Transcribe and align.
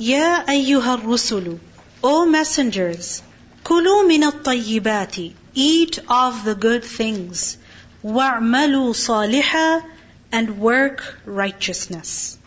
يا 0.00 0.48
أيها 0.50 0.94
الرسل 0.94 1.58
O 2.02 2.26
messengers 2.26 3.22
كلوا 3.64 4.08
من 4.08 4.24
الطيبات 4.24 5.16
Eat 5.54 5.98
of 6.08 6.44
the 6.44 6.54
good 6.54 6.84
things 6.84 7.56
وَاعْمَلُوا 8.04 8.92
صَالِحًا 8.92 9.82
and 10.30 10.58
work 10.58 11.18
righteousness. 11.24 12.38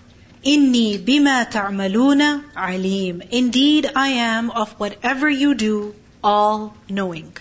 إِنِّي 0.46 1.06
بِمَا 1.06 1.52
تَعْمَلُونَ 1.52 2.42
عَلِيمٌ 2.56 3.28
Indeed, 3.32 3.92
I 3.96 4.10
am 4.10 4.52
of 4.52 4.72
whatever 4.80 5.30
you 5.30 5.54
do, 5.56 5.96
all 6.24 6.78
knowing. 6.88 7.36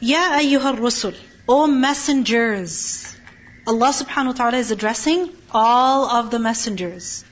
Ya 0.00 0.30
ayyuhar 0.40 0.76
rusul, 0.76 1.14
O 1.48 1.66
messengers. 1.66 3.14
Allah 3.66 3.90
subhanahu 3.90 4.26
wa 4.26 4.32
ta'ala 4.32 4.56
is 4.58 4.70
addressing 4.72 5.28
all 5.52 6.06
of 6.10 6.30
the 6.32 6.40
messengers. 6.40 7.24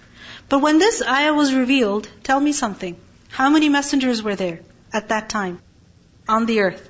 But 0.47 0.59
when 0.59 0.77
this 0.77 1.01
ayah 1.01 1.33
was 1.33 1.53
revealed, 1.53 2.07
tell 2.23 2.39
me 2.39 2.51
something. 2.51 2.95
How 3.29 3.49
many 3.49 3.69
messengers 3.69 4.21
were 4.21 4.35
there 4.35 4.59
at 4.93 5.09
that 5.09 5.29
time 5.29 5.59
on 6.27 6.45
the 6.45 6.59
earth? 6.61 6.89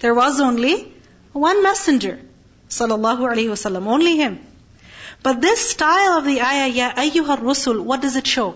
There 0.00 0.14
was 0.14 0.40
only 0.40 0.92
one 1.32 1.62
messenger. 1.62 2.18
Sallallahu 2.68 3.20
alayhi 3.32 3.48
wasallam. 3.54 3.86
Only 3.86 4.16
him. 4.16 4.40
But 5.22 5.40
this 5.40 5.70
style 5.70 6.18
of 6.18 6.24
the 6.24 6.40
ayah, 6.40 6.68
Ya 6.68 6.92
ayyuhar 6.92 7.38
rusul, 7.38 7.80
what 7.82 8.02
does 8.02 8.16
it 8.16 8.26
show? 8.26 8.54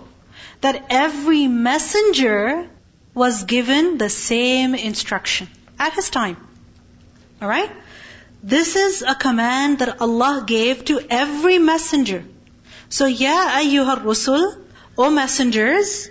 That 0.60 0.86
every 0.90 1.46
messenger 1.46 2.68
was 3.14 3.44
given 3.44 3.98
the 3.98 4.08
same 4.08 4.74
instruction 4.74 5.48
at 5.78 5.92
his 5.94 6.10
time. 6.10 6.36
Alright? 7.40 7.70
This 8.42 8.76
is 8.76 9.02
a 9.02 9.14
command 9.14 9.78
that 9.80 10.00
Allah 10.00 10.44
gave 10.46 10.84
to 10.86 11.00
every 11.10 11.58
messenger. 11.58 12.24
So, 12.92 13.06
Ya 13.06 13.48
ayyuhar 13.58 14.02
rusul, 14.04 14.54
O 14.98 15.08
messengers, 15.08 16.10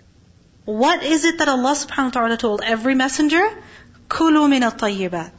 what 0.65 1.03
is 1.03 1.25
it 1.25 1.37
that 1.37 1.47
Allah 1.47 1.73
subhanahu 1.73 2.05
wa 2.05 2.09
ta'ala 2.09 2.37
told 2.37 2.61
every 2.63 2.95
messenger? 2.95 3.43
Kulu 4.09 4.47
min 4.47 4.63
tayyibat. 4.63 5.29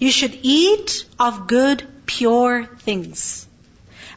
You 0.00 0.10
should 0.10 0.36
eat 0.42 1.04
of 1.20 1.46
good, 1.46 1.86
pure 2.06 2.66
things. 2.80 3.46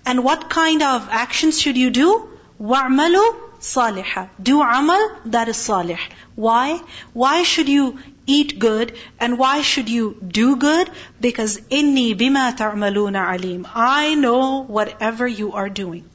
And 0.04 0.24
what 0.24 0.50
kind 0.50 0.82
of 0.82 1.08
actions 1.12 1.62
should 1.62 1.78
you 1.78 1.92
do? 1.92 2.28
Wa'malu 2.60 3.24
salihah. 3.60 4.28
Do 4.42 4.60
amal 4.64 5.12
that 5.26 5.50
is 5.50 5.58
salih. 5.58 6.00
Why? 6.34 6.82
Why 7.14 7.44
should 7.44 7.70
you 7.70 8.00
eat 8.26 8.58
good 8.58 8.98
and 9.20 9.38
why 9.38 9.62
should 9.62 9.90
you 9.90 10.18
do 10.42 10.56
good? 10.56 10.90
Because 11.22 11.62
inni 11.70 12.18
bima 12.18 12.52
ta'maluna 12.58 13.32
alim. 13.38 13.68
I 13.76 14.16
know 14.16 14.64
whatever 14.64 15.28
you 15.28 15.54
are 15.54 15.70
doing. 15.70 16.06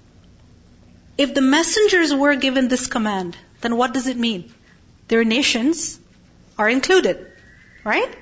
If 1.18 1.34
the 1.34 1.40
messengers 1.40 2.14
were 2.14 2.34
given 2.36 2.68
this 2.68 2.86
command, 2.86 3.36
then 3.60 3.76
what 3.76 3.92
does 3.92 4.06
it 4.06 4.16
mean? 4.16 4.52
Their 5.08 5.24
nations 5.24 5.98
are 6.58 6.68
included. 6.68 7.26
Right? 7.84 8.16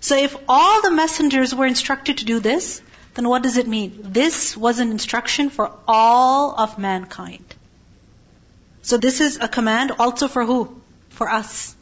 So 0.00 0.16
if 0.16 0.36
all 0.48 0.82
the 0.82 0.90
messengers 0.90 1.54
were 1.54 1.66
instructed 1.66 2.18
to 2.18 2.24
do 2.24 2.40
this, 2.40 2.82
then 3.14 3.28
what 3.28 3.42
does 3.42 3.56
it 3.56 3.66
mean? 3.66 4.00
This 4.02 4.56
was 4.56 4.78
an 4.78 4.90
instruction 4.90 5.50
for 5.50 5.72
all 5.86 6.54
of 6.58 6.78
mankind. 6.78 7.44
So 8.82 8.96
this 8.96 9.20
is 9.20 9.38
a 9.40 9.48
command 9.48 9.92
also 9.98 10.28
for 10.28 10.44
who? 10.44 10.80
For 11.10 11.28
us. 11.28 11.74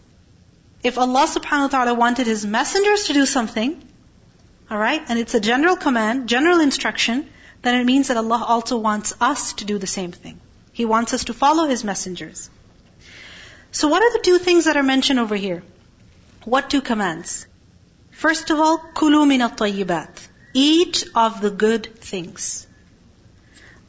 If 0.83 0.99
Allah 0.99 1.27
subhanahu 1.27 1.62
wa 1.62 1.69
ta'ala 1.69 1.95
wanted 1.95 2.27
His 2.27 2.47
messengers 2.47 3.05
to 3.05 3.12
do 3.12 3.27
something, 3.27 3.83
alright, 4.71 5.03
and 5.09 5.19
it's 5.19 5.35
a 5.35 5.41
general 5.41 5.77
command, 5.77 6.29
general 6.29 6.61
instruction, 6.61 7.29
then 7.62 7.81
it 7.81 7.84
means 7.84 8.09
that 8.09 8.17
Allah 8.17 8.45
also 8.47 8.78
wants 8.78 9.14
us 9.20 9.53
to 9.55 9.64
do 9.64 9.78
the 9.78 9.87
same 9.87 10.12
thing. 10.12 10.41
He 10.73 10.84
wants 10.84 11.12
us 11.12 11.25
to 11.25 11.34
follow 11.34 11.67
His 11.67 11.84
messengers. 11.84 12.48
So 13.73 13.89
what 13.89 14.03
are 14.03 14.12
the 14.12 14.23
two 14.23 14.39
things 14.39 14.65
that 14.65 14.77
are 14.77 14.83
mentioned 14.83 15.19
over 15.19 15.37
here? 15.37 15.62
What 16.45 16.70
two 16.70 16.81
commands? 16.81 17.47
First 18.12 18.50
of 18.50 18.59
all, 18.59 18.78
kulu 18.78 19.27
min 19.27 19.43
at 19.43 19.60
Eat 20.55 21.05
of 21.15 21.41
the 21.41 21.50
good 21.50 21.94
things. 22.00 22.66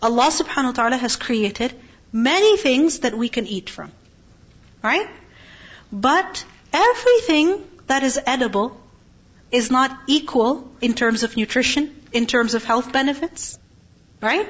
Allah 0.02 0.28
subhanahu 0.28 0.66
wa 0.66 0.72
ta'ala 0.72 0.98
has 0.98 1.16
created 1.16 1.74
many 2.12 2.58
things 2.58 3.00
that 3.00 3.18
we 3.18 3.30
can 3.30 3.48
eat 3.48 3.70
from. 3.70 3.92
Right? 4.84 5.08
But 5.92 6.46
everything 6.74 7.64
that 7.88 8.04
is 8.04 8.20
edible 8.26 8.80
is 9.52 9.72
not 9.72 9.98
equal 10.08 10.70
in 10.82 10.94
terms 10.94 11.24
of 11.24 11.36
nutrition, 11.36 11.96
in 12.12 12.26
terms 12.26 12.54
of 12.54 12.64
health 12.64 12.92
benefits. 12.92 13.58
Right? 14.22 14.48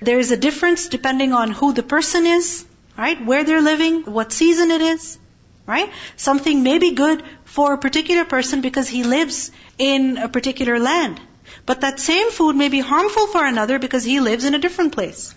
There 0.00 0.18
is 0.18 0.30
a 0.30 0.36
difference 0.36 0.88
depending 0.88 1.32
on 1.32 1.50
who 1.50 1.72
the 1.72 1.82
person 1.82 2.26
is, 2.26 2.64
right? 2.96 3.24
Where 3.24 3.44
they're 3.44 3.62
living, 3.62 4.04
what 4.04 4.32
season 4.32 4.70
it 4.70 4.80
is. 4.80 5.18
Right? 5.66 5.90
Something 6.16 6.62
may 6.62 6.78
be 6.78 6.92
good 6.92 7.22
for 7.44 7.74
a 7.74 7.78
particular 7.78 8.24
person 8.24 8.62
because 8.62 8.88
he 8.88 9.02
lives 9.04 9.50
in 9.76 10.16
a 10.16 10.28
particular 10.28 10.78
land. 10.78 11.20
But 11.66 11.82
that 11.82 12.00
same 12.00 12.30
food 12.30 12.56
may 12.56 12.68
be 12.68 12.80
harmful 12.80 13.26
for 13.26 13.44
another 13.44 13.78
because 13.78 14.04
he 14.04 14.20
lives 14.20 14.44
in 14.44 14.54
a 14.54 14.58
different 14.58 14.92
place. 14.92 15.34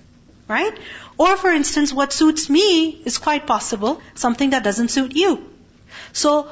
Right? 0.47 0.77
Or 1.17 1.35
for 1.37 1.49
instance, 1.49 1.93
what 1.93 2.13
suits 2.13 2.49
me 2.49 3.01
is 3.05 3.17
quite 3.17 3.45
possible, 3.47 4.01
something 4.15 4.51
that 4.51 4.63
doesn't 4.63 4.89
suit 4.89 5.15
you. 5.15 5.49
So, 6.13 6.49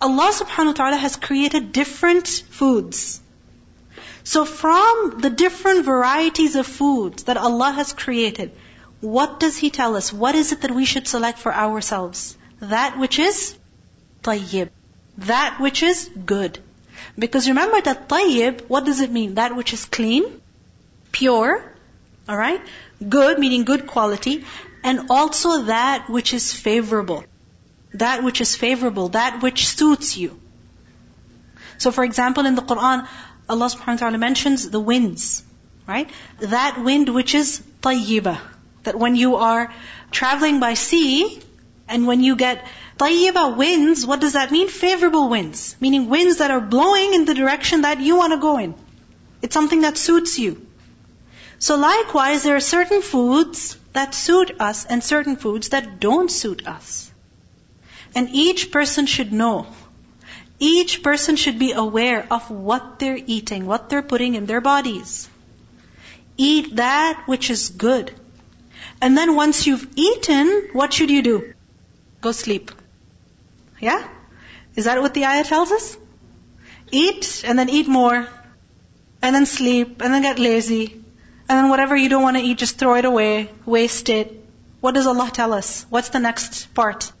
Allah 0.00 0.32
subhanahu 0.32 0.66
wa 0.66 0.72
ta'ala 0.72 0.96
has 0.96 1.16
created 1.16 1.72
different 1.72 2.28
foods. 2.28 3.20
So 4.24 4.44
from 4.44 5.20
the 5.20 5.30
different 5.30 5.84
varieties 5.84 6.56
of 6.56 6.66
foods 6.66 7.24
that 7.24 7.36
Allah 7.36 7.72
has 7.72 7.92
created, 7.92 8.52
what 9.00 9.38
does 9.38 9.56
He 9.56 9.70
tell 9.70 9.96
us? 9.96 10.12
What 10.12 10.34
is 10.34 10.52
it 10.52 10.62
that 10.62 10.70
we 10.70 10.84
should 10.84 11.06
select 11.06 11.38
for 11.38 11.54
ourselves? 11.54 12.36
That 12.60 12.98
which 12.98 13.18
is 13.18 13.56
tayyib. 14.22 14.70
That 15.18 15.60
which 15.60 15.82
is 15.82 16.08
good. 16.26 16.58
Because 17.18 17.48
remember 17.48 17.80
that 17.82 18.08
tayyib, 18.08 18.62
what 18.68 18.84
does 18.84 19.00
it 19.00 19.10
mean? 19.10 19.34
That 19.34 19.54
which 19.54 19.72
is 19.72 19.84
clean, 19.84 20.40
pure, 21.12 21.62
alright? 22.28 22.62
Good, 23.06 23.38
meaning 23.38 23.64
good 23.64 23.86
quality, 23.86 24.44
and 24.82 25.06
also 25.10 25.62
that 25.64 26.08
which 26.08 26.32
is 26.32 26.52
favorable. 26.52 27.24
That 27.94 28.24
which 28.24 28.40
is 28.40 28.56
favorable, 28.56 29.08
that 29.10 29.42
which 29.42 29.66
suits 29.66 30.16
you. 30.16 30.40
So 31.78 31.90
for 31.90 32.04
example, 32.04 32.46
in 32.46 32.54
the 32.54 32.62
Quran, 32.62 33.06
Allah 33.48 33.66
subhanahu 33.66 33.86
wa 33.86 33.96
ta'ala 33.96 34.18
mentions 34.18 34.68
the 34.70 34.80
winds, 34.80 35.42
right? 35.86 36.10
That 36.40 36.82
wind 36.82 37.08
which 37.08 37.34
is 37.34 37.62
tayyibah. 37.82 38.38
That 38.84 38.98
when 38.98 39.16
you 39.16 39.36
are 39.36 39.72
traveling 40.10 40.60
by 40.60 40.74
sea, 40.74 41.40
and 41.88 42.06
when 42.06 42.22
you 42.22 42.36
get 42.36 42.64
tayyiba 42.98 43.56
winds, 43.56 44.06
what 44.06 44.20
does 44.20 44.32
that 44.32 44.50
mean? 44.50 44.68
Favorable 44.68 45.28
winds. 45.28 45.76
Meaning 45.80 46.08
winds 46.08 46.38
that 46.38 46.50
are 46.50 46.60
blowing 46.60 47.14
in 47.14 47.24
the 47.24 47.34
direction 47.34 47.82
that 47.82 48.00
you 48.00 48.16
want 48.16 48.32
to 48.32 48.38
go 48.38 48.58
in. 48.58 48.74
It's 49.42 49.54
something 49.54 49.82
that 49.82 49.98
suits 49.98 50.38
you. 50.38 50.66
So 51.58 51.76
likewise, 51.76 52.42
there 52.42 52.56
are 52.56 52.60
certain 52.60 53.02
foods 53.02 53.76
that 53.92 54.14
suit 54.14 54.60
us 54.60 54.84
and 54.86 55.04
certain 55.04 55.36
foods 55.36 55.68
that 55.70 56.00
don't 56.00 56.30
suit 56.30 56.66
us. 56.66 57.10
And 58.14 58.28
each 58.30 58.70
person 58.70 59.06
should 59.06 59.32
know. 59.32 59.66
Each 60.58 61.02
person 61.02 61.36
should 61.36 61.58
be 61.58 61.72
aware 61.72 62.26
of 62.30 62.50
what 62.50 62.98
they're 62.98 63.20
eating, 63.26 63.66
what 63.66 63.88
they're 63.88 64.02
putting 64.02 64.34
in 64.34 64.46
their 64.46 64.60
bodies. 64.60 65.28
Eat 66.36 66.76
that 66.76 67.24
which 67.26 67.50
is 67.50 67.68
good. 67.70 68.14
And 69.00 69.16
then 69.18 69.34
once 69.34 69.66
you've 69.66 69.86
eaten, 69.96 70.68
what 70.72 70.92
should 70.92 71.10
you 71.10 71.22
do? 71.22 71.54
Go 72.20 72.32
sleep. 72.32 72.70
Yeah? 73.80 74.06
Is 74.76 74.84
that 74.86 75.00
what 75.00 75.14
the 75.14 75.24
ayah 75.26 75.44
tells 75.44 75.72
us? 75.72 75.96
Eat 76.90 77.42
and 77.44 77.58
then 77.58 77.68
eat 77.68 77.88
more. 77.88 78.26
And 79.22 79.34
then 79.34 79.46
sleep 79.46 80.00
and 80.02 80.12
then 80.12 80.22
get 80.22 80.38
lazy. 80.38 80.92
And 81.48 81.58
then 81.58 81.68
whatever 81.68 81.96
you 81.96 82.08
don't 82.08 82.22
want 82.22 82.36
to 82.36 82.42
eat, 82.42 82.58
just 82.58 82.78
throw 82.78 82.94
it 82.94 83.04
away, 83.04 83.50
waste 83.66 84.08
it. 84.08 84.44
What 84.80 84.94
does 84.94 85.06
Allah 85.06 85.30
tell 85.32 85.52
us? 85.52 85.84
What's 85.90 86.10
the 86.10 86.20
next 86.20 86.72
part? 86.74 87.12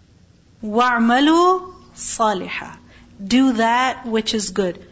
وَعْمَلُوا 0.63 1.73
صَالِحًا 1.95 2.77
Do 3.25 3.53
that 3.53 4.05
which 4.05 4.33
is 4.33 4.49
good. 4.49 4.85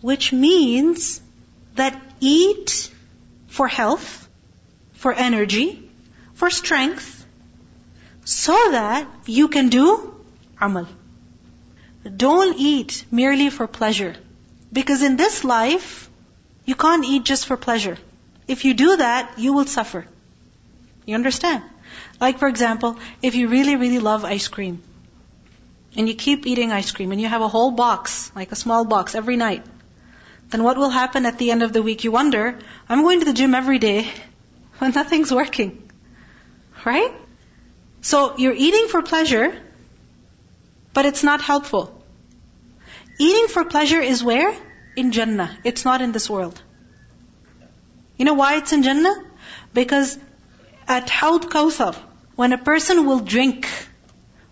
Which 0.00 0.32
means 0.32 1.20
that 1.74 2.00
eat 2.20 2.90
for 3.48 3.68
health, 3.68 4.28
for 4.92 5.12
energy, 5.12 5.90
for 6.34 6.50
strength, 6.50 7.26
so 8.24 8.56
that 8.72 9.08
you 9.26 9.48
can 9.48 9.68
do 9.68 10.14
amal. 10.60 10.86
Don't 12.16 12.58
eat 12.58 13.04
merely 13.10 13.50
for 13.50 13.66
pleasure. 13.66 14.14
Because 14.72 15.02
in 15.02 15.16
this 15.16 15.44
life, 15.44 16.10
you 16.64 16.74
can't 16.74 17.04
eat 17.04 17.24
just 17.24 17.46
for 17.46 17.56
pleasure. 17.56 17.96
If 18.46 18.64
you 18.64 18.74
do 18.74 18.96
that, 18.96 19.38
you 19.38 19.52
will 19.52 19.66
suffer. 19.66 20.06
You 21.06 21.14
understand? 21.14 21.62
Like 22.19 22.39
for 22.39 22.47
example, 22.47 22.97
if 23.21 23.35
you 23.35 23.47
really, 23.47 23.75
really 23.75 23.99
love 23.99 24.25
ice 24.25 24.47
cream, 24.47 24.81
and 25.95 26.07
you 26.07 26.15
keep 26.15 26.47
eating 26.47 26.71
ice 26.71 26.91
cream, 26.91 27.11
and 27.11 27.21
you 27.21 27.27
have 27.27 27.41
a 27.41 27.47
whole 27.47 27.71
box, 27.71 28.31
like 28.35 28.51
a 28.51 28.55
small 28.55 28.85
box, 28.85 29.15
every 29.15 29.35
night, 29.35 29.65
then 30.49 30.63
what 30.63 30.77
will 30.77 30.89
happen 30.89 31.25
at 31.25 31.37
the 31.37 31.51
end 31.51 31.63
of 31.63 31.73
the 31.73 31.81
week? 31.81 32.03
You 32.03 32.11
wonder, 32.11 32.59
I'm 32.87 33.01
going 33.01 33.19
to 33.19 33.25
the 33.25 33.33
gym 33.33 33.55
every 33.55 33.79
day, 33.79 34.07
but 34.79 34.95
nothing's 34.95 35.31
working. 35.31 35.89
Right? 36.85 37.11
So 38.01 38.37
you're 38.37 38.53
eating 38.53 38.87
for 38.89 39.01
pleasure, 39.01 39.57
but 40.93 41.05
it's 41.05 41.23
not 41.23 41.41
helpful. 41.41 42.03
Eating 43.17 43.47
for 43.47 43.63
pleasure 43.63 44.01
is 44.01 44.23
where? 44.23 44.53
In 44.95 45.11
Jannah. 45.11 45.57
It's 45.63 45.85
not 45.85 46.01
in 46.01 46.11
this 46.11 46.29
world. 46.29 46.61
You 48.17 48.25
know 48.25 48.33
why 48.33 48.57
it's 48.57 48.73
in 48.73 48.83
Jannah? 48.83 49.15
Because 49.73 50.17
at 50.87 51.09
Hawd 51.09 51.49
Kawthar, 51.49 51.95
when 52.35 52.53
a 52.53 52.57
person 52.57 53.05
will 53.05 53.19
drink 53.19 53.67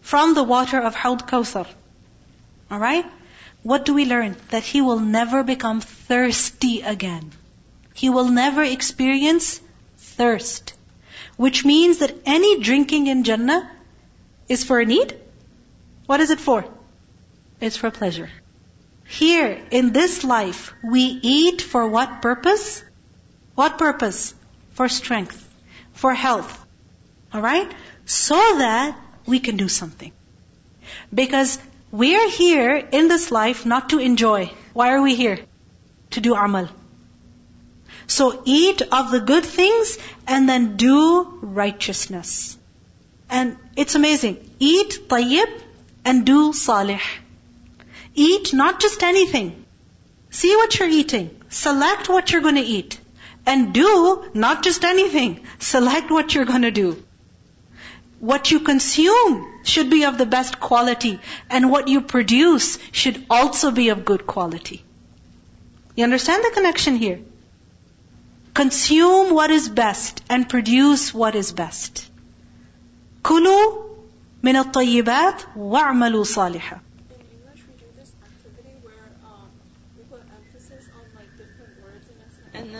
from 0.01 0.33
the 0.33 0.43
water 0.43 0.79
of 0.79 0.95
Hawd 0.95 1.27
Kawthar, 1.27 1.67
alright? 2.71 3.05
What 3.63 3.85
do 3.85 3.93
we 3.93 4.05
learn? 4.05 4.35
That 4.49 4.63
he 4.63 4.81
will 4.81 4.99
never 4.99 5.43
become 5.43 5.81
thirsty 5.81 6.81
again. 6.81 7.31
He 7.93 8.09
will 8.09 8.29
never 8.29 8.63
experience 8.63 9.61
thirst. 9.97 10.73
Which 11.37 11.63
means 11.63 11.99
that 11.99 12.15
any 12.25 12.59
drinking 12.59 13.07
in 13.07 13.23
Jannah 13.23 13.69
is 14.49 14.63
for 14.63 14.79
a 14.79 14.85
need. 14.85 15.15
What 16.07 16.19
is 16.19 16.31
it 16.31 16.39
for? 16.39 16.65
It's 17.59 17.77
for 17.77 17.91
pleasure. 17.91 18.29
Here, 19.05 19.61
in 19.71 19.91
this 19.91 20.23
life, 20.23 20.73
we 20.83 21.01
eat 21.21 21.61
for 21.61 21.87
what 21.87 22.21
purpose? 22.21 22.83
What 23.55 23.77
purpose? 23.77 24.33
For 24.73 24.87
strength, 24.87 25.47
for 26.01 26.13
health. 26.13 26.53
Alright? 27.33 27.71
So 28.05 28.35
that 28.35 28.99
we 29.25 29.39
can 29.39 29.57
do 29.57 29.67
something. 29.67 30.11
Because 31.13 31.59
we're 31.91 32.29
here 32.29 32.75
in 32.99 33.07
this 33.07 33.31
life 33.31 33.65
not 33.65 33.89
to 33.89 33.99
enjoy. 33.99 34.51
Why 34.73 34.93
are 34.93 35.01
we 35.01 35.15
here? 35.15 35.39
To 36.11 36.21
do 36.21 36.33
amal. 36.35 36.69
So 38.07 38.41
eat 38.45 38.81
of 38.99 39.11
the 39.11 39.19
good 39.19 39.45
things 39.45 39.97
and 40.27 40.49
then 40.49 40.75
do 40.75 41.39
righteousness. 41.41 42.57
And 43.29 43.57
it's 43.75 43.95
amazing. 43.95 44.37
Eat 44.59 44.97
tayyib 45.07 45.61
and 46.03 46.25
do 46.25 46.39
salih. 46.51 47.01
Eat 48.15 48.53
not 48.53 48.81
just 48.81 49.03
anything. 49.03 49.53
See 50.31 50.55
what 50.55 50.79
you're 50.79 50.89
eating. 50.89 51.29
Select 51.49 52.09
what 52.09 52.31
you're 52.31 52.47
going 52.49 52.61
to 52.63 52.69
eat. 52.79 52.99
And 53.46 53.72
do 53.72 54.24
not 54.34 54.62
just 54.62 54.84
anything. 54.84 55.46
Select 55.58 56.10
what 56.10 56.34
you're 56.34 56.44
going 56.44 56.62
to 56.62 56.70
do. 56.70 57.02
What 58.18 58.50
you 58.50 58.60
consume 58.60 59.60
should 59.62 59.90
be 59.90 60.04
of 60.04 60.18
the 60.18 60.26
best 60.26 60.58
quality, 60.58 61.20
and 61.50 61.70
what 61.70 61.88
you 61.88 62.00
produce 62.00 62.78
should 62.90 63.24
also 63.28 63.70
be 63.70 63.90
of 63.90 64.04
good 64.04 64.26
quality. 64.26 64.82
You 65.94 66.04
understand 66.04 66.44
the 66.44 66.52
connection 66.54 66.96
here? 66.96 67.20
Consume 68.54 69.34
what 69.34 69.50
is 69.50 69.68
best 69.68 70.22
and 70.30 70.48
produce 70.48 71.12
what 71.12 71.34
is 71.34 71.52
best. 71.52 72.10
كلوا 73.22 73.86
من 74.42 74.56
الطيبات 74.56 75.42
واعملوا 75.56 76.24
صالحا. 76.24 76.80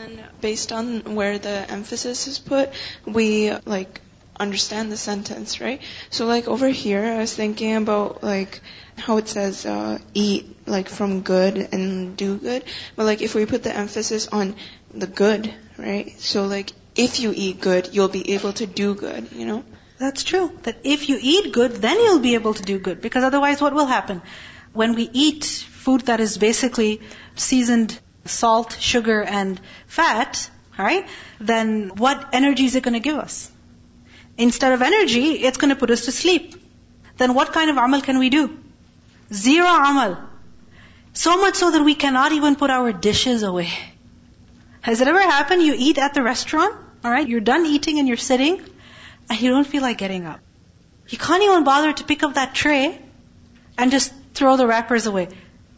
then 0.02 0.26
based 0.40 0.72
on 0.72 1.16
where 1.16 1.38
the 1.38 1.66
emphasis 1.70 2.28
is 2.28 2.40
put, 2.40 2.70
we 3.06 3.52
like 3.66 4.02
understand 4.40 4.92
the 4.92 4.98
sentence, 4.98 5.62
right? 5.62 5.82
So 6.10 6.26
like 6.26 6.48
over 6.48 6.68
here, 6.68 7.04
I 7.06 7.18
was 7.18 7.34
thinking 7.34 7.76
about 7.76 8.24
like 8.24 8.62
how 8.98 9.18
it 9.18 9.28
says 9.28 9.66
uh, 9.66 10.00
eat 10.14 10.68
like 10.68 10.90
from 10.90 11.22
good 11.22 11.58
and 11.72 12.18
do 12.18 12.38
good, 12.38 12.64
but 12.96 13.06
like 13.06 13.22
if 13.22 13.36
we 13.36 13.46
put 13.46 13.64
the 13.64 13.76
emphasis 13.76 14.28
on 14.28 14.56
the 14.94 15.08
good, 15.08 15.54
right? 15.78 16.20
So 16.20 16.46
like 16.46 16.72
if 16.96 17.20
you 17.20 17.34
eat 17.36 17.62
good, 17.62 17.94
you'll 17.94 18.16
be 18.20 18.34
able 18.34 18.54
to 18.54 18.66
do 18.66 18.96
good, 18.96 19.32
you 19.32 19.46
know? 19.46 19.64
That's 19.98 20.24
true. 20.24 20.52
That 20.64 20.78
if 20.84 21.10
you 21.10 21.20
eat 21.22 21.54
good, 21.54 21.74
then 21.74 22.00
you'll 22.00 22.20
be 22.20 22.34
able 22.34 22.56
to 22.56 22.64
do 22.64 22.80
good. 22.80 23.02
Because 23.02 23.24
otherwise, 23.24 23.62
what 23.62 23.76
will 23.76 23.86
happen? 23.86 24.24
When 24.74 24.96
we 24.96 25.08
eat 25.14 25.46
food 25.46 26.02
that 26.10 26.20
is 26.20 26.40
basically 26.40 27.02
seasoned 27.36 28.00
salt, 28.26 28.78
sugar, 28.80 29.22
and 29.22 29.60
fat, 29.88 30.50
right? 30.78 31.08
Then 31.40 31.90
what 31.96 32.30
energy 32.34 32.66
is 32.66 32.76
it 32.76 32.84
going 32.84 32.94
to 32.94 33.00
give 33.00 33.18
us? 33.18 33.52
Instead 34.38 34.74
of 34.74 34.82
energy, 34.82 35.44
it's 35.44 35.58
going 35.58 35.70
to 35.70 35.76
put 35.76 35.92
us 35.92 36.06
to 36.06 36.12
sleep. 36.12 36.56
Then 37.18 37.34
what 37.34 37.54
kind 37.54 37.70
of 37.70 37.78
amal 37.78 38.02
can 38.02 38.20
we 38.20 38.30
do? 38.30 38.58
Zero 39.34 39.68
amal. 39.68 40.18
So 41.14 41.38
much 41.38 41.56
so 41.56 41.72
that 41.72 41.84
we 41.84 41.96
cannot 41.96 42.32
even 42.32 42.56
put 42.56 42.70
our 42.70 42.94
dishes 42.94 43.44
away. 43.44 43.70
Has 44.82 45.02
it 45.02 45.08
ever 45.08 45.22
happened 45.22 45.62
you 45.62 45.76
eat 45.78 45.98
at 45.98 46.14
the 46.14 46.24
restaurant, 46.24 46.76
alright, 47.06 47.28
you're 47.28 47.42
done 47.42 47.66
eating 47.66 48.00
and 48.00 48.08
you're 48.08 48.18
sitting, 48.18 48.62
and 49.30 49.40
you 49.40 49.50
don't 49.50 49.68
feel 49.68 49.82
like 49.82 49.98
getting 49.98 50.26
up. 50.26 50.40
You 51.10 51.18
can't 51.18 51.44
even 51.44 51.64
bother 51.64 51.94
to 51.94 52.04
pick 52.04 52.24
up 52.24 52.36
that 52.36 52.56
tray 52.56 53.00
and 53.78 53.92
just 53.92 54.14
throw 54.34 54.58
the 54.58 54.66
wrappers 54.66 55.06
away. 55.06 55.28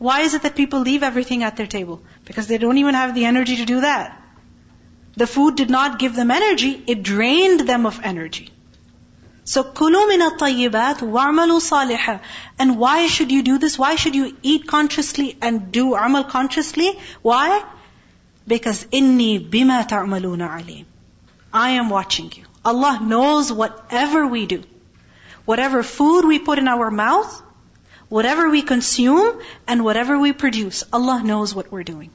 Why 0.06 0.22
is 0.28 0.34
it 0.34 0.42
that 0.44 0.56
people 0.56 0.82
leave 0.82 1.04
everything 1.08 1.44
at 1.44 1.56
their 1.56 1.68
table? 1.74 2.02
Because 2.26 2.48
they 2.48 2.58
don't 2.58 2.78
even 2.78 2.94
have 2.94 3.16
the 3.16 3.24
energy 3.24 3.56
to 3.58 3.66
do 3.66 3.82
that. 3.82 4.22
The 5.16 5.28
food 5.28 5.56
did 5.56 5.70
not 5.70 6.00
give 6.00 6.16
them 6.16 6.32
energy, 6.32 6.72
it 6.88 7.04
drained 7.04 7.62
them 7.62 7.86
of 7.86 8.00
energy. 8.04 8.50
So 9.52 9.64
kulu 9.64 10.02
min 10.08 10.22
at-tayyibat 10.26 11.04
wa'malu 11.14 11.60
salihah. 11.68 12.20
And 12.60 12.78
why 12.78 13.08
should 13.08 13.32
you 13.32 13.44
do 13.44 13.58
this? 13.60 13.80
Why 13.80 13.96
should 13.96 14.16
you 14.16 14.36
eat 14.42 14.68
consciously 14.68 15.38
and 15.42 15.72
do 15.72 15.96
amal 15.96 16.26
consciously? 16.26 16.92
Why? 17.22 17.64
Because 18.56 18.84
inni 19.00 19.32
bima 19.56 19.80
ta'maluna 19.88 20.50
alim. 20.58 20.86
I 21.54 21.70
am 21.84 21.90
watching 21.90 22.30
you. 22.36 22.44
Allah 22.66 23.00
knows 23.16 23.54
whatever 23.64 24.28
we 24.36 24.46
do. 24.48 24.62
Whatever 25.46 25.82
food 25.84 26.26
we 26.34 26.40
put 26.40 26.60
in 26.60 26.68
our 26.68 26.92
mouth, 26.92 27.42
whatever 28.10 28.50
we 28.50 28.62
consume, 28.62 29.42
and 29.68 29.84
whatever 29.84 30.20
we 30.20 30.34
produce, 30.34 30.84
Allah 30.92 31.22
knows 31.24 31.56
what 31.56 31.72
we're 31.72 31.84
doing. 31.84 32.12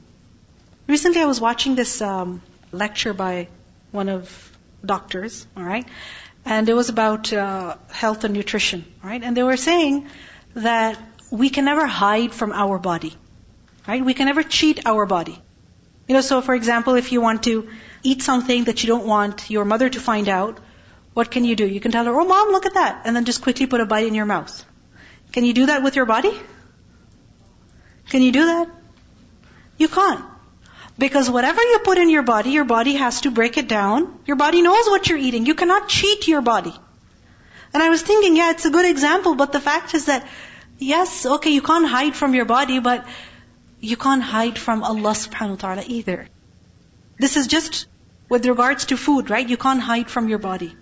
Recently 0.87 1.21
I 1.21 1.25
was 1.25 1.39
watching 1.39 1.75
this 1.75 2.01
um, 2.01 2.41
lecture 2.71 3.13
by 3.13 3.47
one 3.91 4.09
of 4.09 4.57
doctors, 4.85 5.45
alright? 5.57 5.87
And 6.45 6.69
it 6.69 6.73
was 6.73 6.89
about 6.89 7.31
uh, 7.33 7.75
health 7.91 8.23
and 8.23 8.33
nutrition, 8.33 8.85
right? 9.03 9.21
And 9.21 9.35
they 9.35 9.43
were 9.43 9.57
saying 9.57 10.07
that 10.55 10.99
we 11.31 11.49
can 11.49 11.65
never 11.65 11.85
hide 11.85 12.33
from 12.33 12.53
our 12.53 12.79
body, 12.79 13.15
right? 13.87 14.03
We 14.03 14.13
can 14.13 14.25
never 14.25 14.43
cheat 14.43 14.85
our 14.85 15.05
body. 15.05 15.37
You 16.07 16.15
know, 16.15 16.21
so 16.21 16.41
for 16.41 16.55
example, 16.55 16.95
if 16.95 17.11
you 17.11 17.21
want 17.21 17.43
to 17.43 17.69
eat 18.01 18.23
something 18.23 18.63
that 18.63 18.83
you 18.83 18.87
don't 18.87 19.05
want 19.05 19.49
your 19.49 19.65
mother 19.65 19.89
to 19.89 19.99
find 19.99 20.27
out, 20.27 20.59
what 21.13 21.29
can 21.29 21.43
you 21.43 21.55
do? 21.55 21.67
You 21.67 21.79
can 21.79 21.91
tell 21.91 22.05
her, 22.05 22.19
oh 22.19 22.25
mom, 22.25 22.49
look 22.49 22.65
at 22.65 22.75
that, 22.75 23.01
and 23.05 23.15
then 23.15 23.25
just 23.25 23.41
quickly 23.41 23.67
put 23.67 23.81
a 23.81 23.85
bite 23.85 24.07
in 24.07 24.15
your 24.15 24.25
mouth. 24.25 24.65
Can 25.31 25.45
you 25.45 25.53
do 25.53 25.67
that 25.67 25.83
with 25.83 25.95
your 25.95 26.05
body? 26.05 26.31
Can 28.09 28.21
you 28.21 28.31
do 28.31 28.45
that? 28.45 28.69
You 29.77 29.87
can't. 29.87 30.25
Because 30.97 31.29
whatever 31.29 31.61
you 31.61 31.79
put 31.79 31.97
in 31.97 32.09
your 32.09 32.23
body, 32.23 32.49
your 32.49 32.65
body 32.65 32.95
has 32.95 33.21
to 33.21 33.31
break 33.31 33.57
it 33.57 33.67
down. 33.67 34.19
Your 34.25 34.35
body 34.35 34.61
knows 34.61 34.87
what 34.87 35.07
you're 35.07 35.17
eating. 35.17 35.45
You 35.45 35.55
cannot 35.55 35.87
cheat 35.87 36.27
your 36.27 36.41
body. 36.41 36.73
And 37.73 37.83
I 37.83 37.89
was 37.89 38.01
thinking, 38.01 38.35
yeah, 38.35 38.51
it's 38.51 38.65
a 38.65 38.71
good 38.71 38.85
example, 38.85 39.35
but 39.35 39.53
the 39.53 39.59
fact 39.59 39.93
is 39.93 40.05
that, 40.05 40.27
yes, 40.79 41.25
okay, 41.25 41.51
you 41.51 41.61
can't 41.61 41.87
hide 41.87 42.15
from 42.15 42.33
your 42.33 42.45
body, 42.45 42.79
but 42.79 43.07
you 43.79 43.95
can't 43.95 44.23
hide 44.23 44.57
from 44.57 44.83
Allah 44.83 45.11
subhanahu 45.11 45.51
wa 45.51 45.55
ta'ala 45.55 45.83
either. 45.85 46.27
This 47.17 47.37
is 47.37 47.47
just 47.47 47.87
with 48.27 48.45
regards 48.45 48.85
to 48.85 48.97
food, 48.97 49.29
right? 49.29 49.47
You 49.47 49.57
can't 49.57 49.81
hide 49.81 50.09
from 50.09 50.29
your 50.29 50.39
body. 50.39 50.75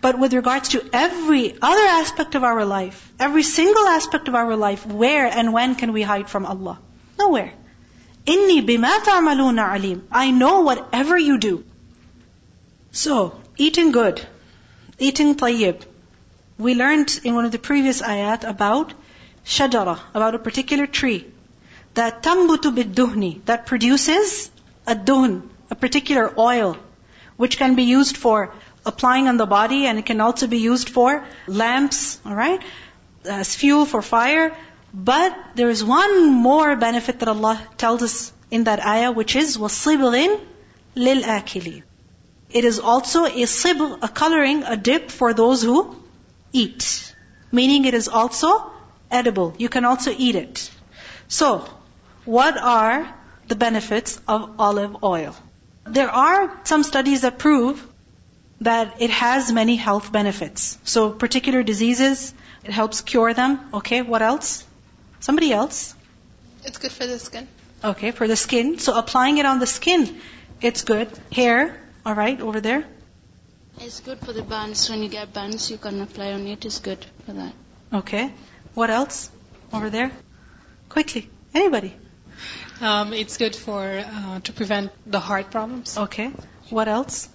But 0.00 0.18
with 0.18 0.32
regards 0.32 0.68
to 0.70 0.84
every 0.92 1.56
other 1.60 1.86
aspect 1.86 2.34
of 2.34 2.44
our 2.44 2.64
life, 2.64 3.12
every 3.18 3.42
single 3.42 3.86
aspect 3.86 4.28
of 4.28 4.34
our 4.34 4.56
life, 4.56 4.86
where 4.86 5.26
and 5.26 5.52
when 5.52 5.74
can 5.74 5.92
we 5.92 6.02
hide 6.02 6.28
from 6.30 6.46
Allah? 6.46 6.78
Nowhere. 7.18 7.52
Inni 8.26 8.64
bima 8.64 9.02
ta'maluna 9.04 9.74
alim. 9.74 10.06
I 10.12 10.30
know 10.30 10.60
whatever 10.60 11.18
you 11.18 11.38
do. 11.38 11.64
So, 12.92 13.40
eating 13.56 13.90
good, 13.90 14.24
eating 14.98 15.34
tayyib. 15.34 15.82
We 16.58 16.74
learned 16.74 17.20
in 17.24 17.34
one 17.34 17.44
of 17.44 17.52
the 17.52 17.58
previous 17.58 18.00
ayat 18.02 18.44
about 18.48 18.94
shajara, 19.44 19.98
about 20.14 20.34
a 20.34 20.38
particular 20.38 20.86
tree 20.86 21.26
that 21.94 22.22
tambutu 22.22 22.74
bidduhni, 22.78 23.44
that 23.46 23.66
produces 23.66 24.50
a 24.86 24.94
duhn, 24.94 25.48
a 25.70 25.74
particular 25.74 26.32
oil, 26.38 26.76
which 27.36 27.58
can 27.58 27.74
be 27.74 27.84
used 27.84 28.16
for 28.16 28.54
applying 28.88 29.28
on 29.28 29.36
the 29.36 29.46
body 29.46 29.86
and 29.86 29.98
it 29.98 30.06
can 30.06 30.20
also 30.20 30.46
be 30.46 30.58
used 30.58 30.88
for 30.88 31.24
lamps, 31.46 32.20
alright, 32.26 32.62
as 33.24 33.54
fuel 33.54 33.86
for 33.86 34.02
fire. 34.02 34.56
But 34.92 35.36
there 35.54 35.68
is 35.68 35.84
one 35.84 36.30
more 36.30 36.74
benefit 36.76 37.20
that 37.20 37.28
Allah 37.28 37.60
tells 37.76 38.02
us 38.02 38.32
in 38.50 38.64
that 38.64 38.84
ayah, 38.84 39.12
which 39.12 39.36
is 39.36 39.58
وَصِبْغٍ 39.58 40.40
لِلْآكِلِينَ 40.96 41.82
It 42.50 42.64
is 42.64 42.80
also 42.80 43.24
a 43.26 43.44
sibgh, 43.44 43.98
a 44.02 44.08
coloring, 44.08 44.62
a 44.64 44.76
dip 44.76 45.10
for 45.10 45.34
those 45.34 45.62
who 45.62 45.96
eat. 46.52 47.14
Meaning 47.52 47.84
it 47.84 47.94
is 47.94 48.08
also 48.08 48.72
edible. 49.10 49.54
You 49.58 49.68
can 49.68 49.84
also 49.84 50.14
eat 50.16 50.34
it. 50.34 50.70
So, 51.28 51.68
what 52.24 52.56
are 52.56 53.14
the 53.48 53.56
benefits 53.56 54.20
of 54.26 54.50
olive 54.58 55.02
oil? 55.02 55.36
There 55.84 56.10
are 56.10 56.60
some 56.64 56.82
studies 56.82 57.22
that 57.22 57.38
prove 57.38 57.86
that 58.60 59.00
it 59.00 59.10
has 59.10 59.52
many 59.52 59.76
health 59.76 60.10
benefits. 60.12 60.78
So 60.84 61.10
particular 61.10 61.62
diseases, 61.62 62.34
it 62.64 62.70
helps 62.70 63.00
cure 63.00 63.34
them. 63.34 63.60
Okay, 63.74 64.02
what 64.02 64.22
else? 64.22 64.64
Somebody 65.20 65.52
else? 65.52 65.94
It's 66.64 66.78
good 66.78 66.92
for 66.92 67.06
the 67.06 67.18
skin. 67.18 67.46
Okay, 67.84 68.10
for 68.10 68.26
the 68.26 68.36
skin. 68.36 68.78
So 68.78 68.96
applying 68.98 69.38
it 69.38 69.46
on 69.46 69.60
the 69.60 69.66
skin, 69.66 70.20
it's 70.60 70.82
good. 70.82 71.08
Hair, 71.32 71.80
alright, 72.04 72.40
over 72.40 72.60
there. 72.60 72.84
It's 73.80 74.00
good 74.00 74.18
for 74.18 74.32
the 74.32 74.42
burns. 74.42 74.90
When 74.90 75.02
you 75.04 75.08
get 75.08 75.32
burns, 75.32 75.70
you 75.70 75.78
can 75.78 76.00
apply 76.00 76.32
on 76.32 76.46
it. 76.48 76.64
It's 76.64 76.80
good 76.80 77.04
for 77.24 77.32
that. 77.32 77.52
Okay. 77.92 78.32
What 78.74 78.90
else? 78.90 79.30
Over 79.72 79.88
there. 79.88 80.10
Quickly. 80.88 81.30
Anybody? 81.54 81.94
Um, 82.80 83.12
it's 83.12 83.36
good 83.36 83.54
for 83.54 83.82
uh, 84.04 84.40
to 84.40 84.52
prevent 84.52 84.90
the 85.06 85.20
heart 85.20 85.50
problems. 85.52 85.96
Okay. 85.96 86.32
What 86.70 86.88
else? 86.88 87.28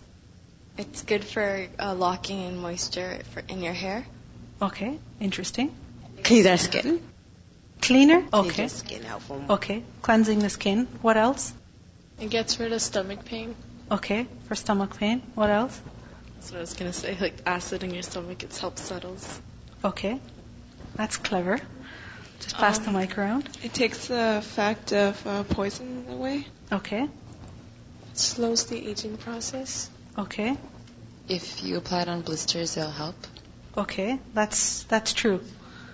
It's 0.77 1.03
good 1.03 1.23
for 1.23 1.67
uh, 1.79 1.93
locking 1.93 2.41
in 2.41 2.57
moisture 2.57 3.19
for, 3.33 3.41
in 3.47 3.61
your 3.61 3.73
hair. 3.73 4.05
Okay. 4.61 4.97
Interesting. 5.19 5.73
Clean 6.23 6.43
their 6.43 6.57
skin. 6.57 7.01
Cleaner? 7.81 8.23
Okay. 8.33 8.55
their 8.57 8.69
skin 8.69 9.03
helpful. 9.03 9.43
Okay. 9.49 9.83
Cleansing 10.01 10.39
the 10.39 10.49
skin. 10.49 10.87
What 11.01 11.17
else? 11.17 11.53
It 12.19 12.29
gets 12.29 12.59
rid 12.59 12.71
of 12.73 12.81
stomach 12.81 13.25
pain. 13.25 13.55
Okay. 13.91 14.25
For 14.47 14.55
stomach 14.55 14.97
pain. 14.97 15.21
What 15.35 15.49
else? 15.49 15.79
That's 16.35 16.51
what 16.51 16.57
I 16.57 16.61
was 16.61 16.73
gonna 16.73 16.93
say. 16.93 17.17
Like 17.19 17.35
acid 17.45 17.83
in 17.83 17.93
your 17.93 18.03
stomach, 18.03 18.43
it 18.43 18.55
helps 18.57 18.81
settles. 18.81 19.41
Okay. 19.83 20.19
That's 20.95 21.17
clever. 21.17 21.59
Just 22.39 22.55
pass 22.57 22.79
the 22.79 22.89
Um, 22.89 22.95
mic 22.95 23.17
around. 23.17 23.47
It 23.63 23.73
takes 23.73 24.07
the 24.07 24.37
effect 24.37 24.91
of 24.91 25.27
uh, 25.27 25.43
poison 25.43 26.05
away. 26.09 26.47
Okay. 26.71 27.03
It 27.03 28.17
Slows 28.17 28.65
the 28.65 28.87
aging 28.89 29.17
process. 29.17 29.89
Okay. 30.17 30.57
If 31.27 31.63
you 31.63 31.77
apply 31.77 32.03
it 32.03 32.07
on 32.07 32.21
blisters, 32.21 32.77
it'll 32.77 32.91
help. 32.91 33.15
Okay, 33.75 34.19
that's 34.33 34.83
that's 34.83 35.13
true. 35.13 35.41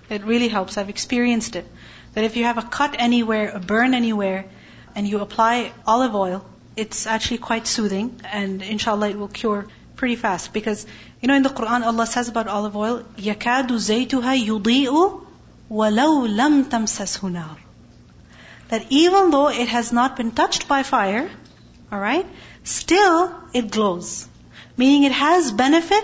It 0.09 0.25
really 0.25 0.49
helps. 0.49 0.77
I've 0.77 0.89
experienced 0.89 1.55
it. 1.55 1.65
That 2.13 2.25
if 2.25 2.35
you 2.35 2.43
have 2.43 2.57
a 2.57 2.63
cut 2.63 2.95
anywhere, 2.99 3.51
a 3.53 3.59
burn 3.59 3.93
anywhere, 3.93 4.45
and 4.95 5.07
you 5.07 5.19
apply 5.19 5.71
olive 5.87 6.15
oil, 6.15 6.43
it's 6.75 7.07
actually 7.07 7.37
quite 7.37 7.67
soothing, 7.67 8.19
and 8.25 8.61
inshallah 8.61 9.09
it 9.09 9.17
will 9.17 9.29
cure 9.29 9.67
pretty 9.95 10.17
fast. 10.17 10.51
Because 10.51 10.85
you 11.21 11.27
know 11.29 11.35
in 11.35 11.43
the 11.43 11.49
Quran 11.61 11.85
Allah 11.85 12.05
says 12.05 12.27
about 12.27 12.47
olive 12.47 12.75
oil, 12.75 13.03
yakadu 13.15 13.79
zaytuha 13.87 14.35
yudi'u 14.45 15.25
walau 15.71 16.27
lam 16.35 16.65
tamsashu 16.65 17.31
nar. 17.31 17.57
That 18.67 18.85
even 18.89 19.31
though 19.31 19.49
it 19.49 19.69
has 19.69 19.93
not 19.93 20.17
been 20.17 20.31
touched 20.31 20.67
by 20.67 20.83
fire, 20.83 21.29
all 21.91 21.99
right, 21.99 22.25
still 22.69 23.33
it 23.53 23.71
glows. 23.71 24.27
Meaning 24.77 25.03
it 25.03 25.11
has 25.11 25.51
benefit 25.51 26.03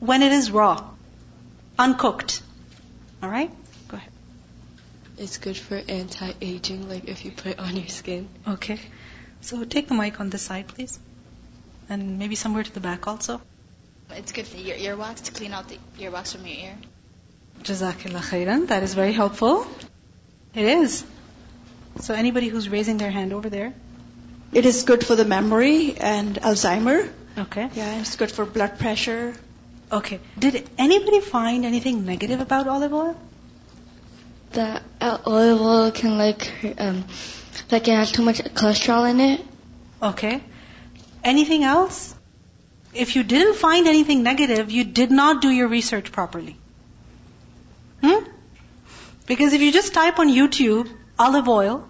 when 0.00 0.22
it 0.22 0.32
is 0.32 0.50
raw, 0.50 0.90
uncooked. 1.78 2.42
Alright? 3.22 3.50
Go 3.88 3.96
ahead. 3.96 4.10
It's 5.18 5.38
good 5.38 5.56
for 5.56 5.80
anti-aging, 5.88 6.88
like 6.88 7.04
if 7.04 7.24
you 7.24 7.30
put 7.30 7.52
it 7.52 7.58
on 7.58 7.76
your 7.76 7.88
skin. 7.88 8.28
Okay. 8.46 8.78
So 9.40 9.64
take 9.64 9.88
the 9.88 9.94
mic 9.94 10.20
on 10.20 10.28
this 10.28 10.42
side, 10.42 10.68
please. 10.68 10.98
And 11.88 12.18
maybe 12.18 12.34
somewhere 12.34 12.64
to 12.64 12.72
the 12.72 12.80
back 12.80 13.06
also. 13.06 13.40
It's 14.10 14.32
good 14.32 14.46
for 14.46 14.58
your 14.58 14.76
earwax 14.76 15.22
to 15.24 15.32
clean 15.32 15.52
out 15.52 15.68
the 15.68 15.78
earwax 15.98 16.36
from 16.36 16.46
your 16.46 16.56
ear. 16.56 16.74
Jazakillah 17.62 18.22
khairan. 18.30 18.68
That 18.68 18.82
is 18.82 18.94
very 18.94 19.12
helpful. 19.12 19.66
It 20.54 20.64
is. 20.64 21.04
So 22.00 22.14
anybody 22.14 22.48
who's 22.48 22.68
raising 22.68 22.98
their 22.98 23.10
hand 23.10 23.32
over 23.32 23.48
there. 23.48 23.72
It 24.56 24.64
is 24.64 24.84
good 24.84 25.04
for 25.04 25.14
the 25.16 25.24
memory 25.26 25.96
and 26.00 26.36
Alzheimer. 26.36 27.10
Okay. 27.38 27.68
Yeah, 27.74 28.00
it's 28.00 28.16
good 28.16 28.30
for 28.32 28.46
blood 28.46 28.78
pressure. 28.78 29.34
Okay. 29.92 30.18
Did 30.38 30.70
anybody 30.78 31.20
find 31.20 31.66
anything 31.66 32.06
negative 32.06 32.40
about 32.40 32.66
olive 32.66 32.94
oil? 32.94 33.16
The 34.52 34.80
uh, 34.98 35.18
olive 35.26 35.60
oil 35.60 35.90
can 35.90 36.16
like 36.16 36.46
um 36.78 37.04
like 37.70 37.86
it 37.86 37.96
has 37.96 38.12
too 38.12 38.22
much 38.22 38.40
cholesterol 38.60 39.10
in 39.10 39.20
it. 39.20 39.44
Okay. 40.10 40.40
Anything 41.22 41.64
else? 41.72 42.14
If 42.94 43.14
you 43.14 43.24
didn't 43.34 43.56
find 43.56 43.86
anything 43.86 44.22
negative, 44.22 44.70
you 44.70 44.84
did 44.84 45.10
not 45.10 45.42
do 45.42 45.50
your 45.50 45.68
research 45.68 46.10
properly. 46.12 46.56
Hmm? 48.02 48.24
Because 49.26 49.52
if 49.52 49.60
you 49.60 49.70
just 49.70 49.92
type 49.92 50.18
on 50.18 50.34
YouTube 50.40 50.88
olive 51.18 51.46
oil, 51.58 51.86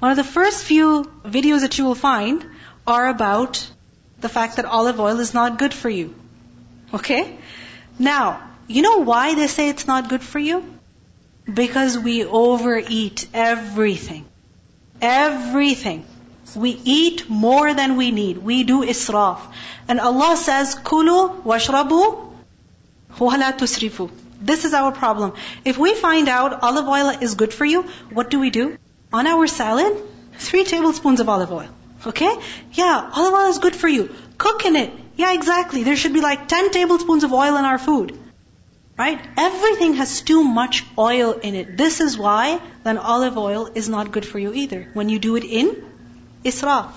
one 0.00 0.10
of 0.10 0.16
the 0.16 0.24
first 0.24 0.64
few 0.64 1.04
videos 1.24 1.60
that 1.60 1.78
you 1.78 1.84
will 1.84 1.94
find 1.94 2.44
are 2.86 3.08
about 3.08 3.70
the 4.20 4.28
fact 4.28 4.56
that 4.56 4.64
olive 4.64 4.98
oil 4.98 5.20
is 5.20 5.34
not 5.34 5.58
good 5.58 5.74
for 5.74 5.90
you. 5.90 6.14
Okay? 6.94 7.36
Now, 7.98 8.40
you 8.66 8.82
know 8.82 8.98
why 8.98 9.34
they 9.34 9.46
say 9.46 9.68
it's 9.68 9.86
not 9.86 10.08
good 10.08 10.22
for 10.22 10.38
you? 10.38 10.64
Because 11.62 11.98
we 11.98 12.24
overeat 12.24 13.26
everything. 13.34 14.24
Everything. 15.02 16.04
We 16.56 16.70
eat 16.84 17.28
more 17.28 17.74
than 17.74 17.96
we 17.96 18.10
need. 18.10 18.38
We 18.38 18.64
do 18.64 18.82
israf. 18.82 19.38
And 19.86 20.00
Allah 20.00 20.36
says, 20.36 20.74
Kulu 20.74 21.42
washrabu 21.42 22.32
wala 23.18 23.52
tusrifu. 23.52 24.10
This 24.40 24.64
is 24.64 24.72
our 24.72 24.92
problem. 24.92 25.34
If 25.64 25.78
we 25.78 25.94
find 25.94 26.28
out 26.28 26.62
olive 26.62 26.88
oil 26.88 27.10
is 27.20 27.34
good 27.34 27.52
for 27.52 27.66
you, 27.66 27.82
what 28.10 28.30
do 28.30 28.40
we 28.40 28.50
do? 28.50 28.78
on 29.12 29.26
our 29.26 29.46
salad, 29.46 29.96
three 30.38 30.64
tablespoons 30.64 31.20
of 31.20 31.28
olive 31.28 31.52
oil. 31.52 31.68
Okay? 32.06 32.34
Yeah, 32.72 33.10
olive 33.14 33.34
oil 33.34 33.50
is 33.50 33.58
good 33.58 33.76
for 33.76 33.88
you. 33.88 34.14
Cook 34.38 34.64
in 34.64 34.76
it. 34.76 34.92
Yeah, 35.16 35.34
exactly. 35.34 35.82
There 35.82 35.96
should 35.96 36.14
be 36.14 36.20
like 36.20 36.48
10 36.48 36.70
tablespoons 36.70 37.24
of 37.24 37.32
oil 37.32 37.56
in 37.56 37.64
our 37.64 37.78
food. 37.78 38.18
Right? 38.96 39.20
Everything 39.36 39.94
has 39.94 40.20
too 40.20 40.42
much 40.44 40.84
oil 40.98 41.32
in 41.32 41.54
it. 41.54 41.76
This 41.76 42.00
is 42.00 42.18
why 42.18 42.60
then 42.84 42.98
olive 42.98 43.38
oil 43.38 43.70
is 43.74 43.88
not 43.88 44.12
good 44.12 44.26
for 44.26 44.38
you 44.38 44.52
either 44.52 44.88
when 44.92 45.08
you 45.08 45.18
do 45.18 45.36
it 45.36 45.44
in 45.44 45.84
israf. 46.44 46.92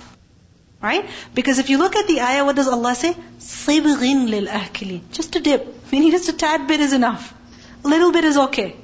Right? 0.81 1.05
Because 1.33 1.59
if 1.59 1.69
you 1.69 1.77
look 1.77 1.95
at 1.95 2.07
the 2.07 2.19
ayah, 2.19 2.43
what 2.43 2.57
does 2.57 2.67
Allah 2.67 2.93
say? 2.93 3.15
Sabrin 3.39 4.29
lil. 4.29 4.47
Just 5.11 5.35
a 5.37 5.39
dip. 5.39 5.67
Meaning 5.91 6.11
just 6.11 6.27
a 6.27 6.33
tad 6.33 6.67
bit 6.67 6.81
is 6.81 6.91
enough. 6.91 7.33
A 7.85 7.87
little 7.87 8.11
bit 8.11 8.25
is 8.25 8.37
okay. 8.37 8.75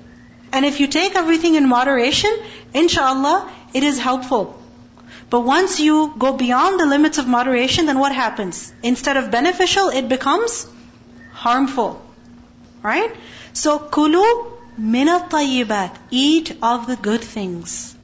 And 0.51 0.65
if 0.65 0.79
you 0.79 0.87
take 0.87 1.15
everything 1.15 1.55
in 1.55 1.67
moderation, 1.67 2.35
inshallah, 2.73 3.51
it 3.73 3.83
is 3.83 3.99
helpful. 3.99 4.59
But 5.29 5.41
once 5.41 5.79
you 5.79 6.13
go 6.17 6.33
beyond 6.33 6.79
the 6.79 6.87
limits 6.87 7.19
of 7.19 7.27
moderation, 7.27 7.85
then 7.85 7.99
what 7.99 8.13
happens? 8.13 8.73
Instead 8.81 9.17
of 9.17 9.29
beneficial, 9.29 9.89
it 9.89 10.09
becomes 10.09 10.67
harmful. 11.33 12.01
Right? 12.81 13.15
So, 13.53 13.77
kulu 13.77 14.23
mina 14.77 15.27
tayyibat. 15.29 15.95
Eat 16.09 16.57
of 16.63 16.87
the 16.87 16.95
good 16.95 17.21
things. 17.21 17.95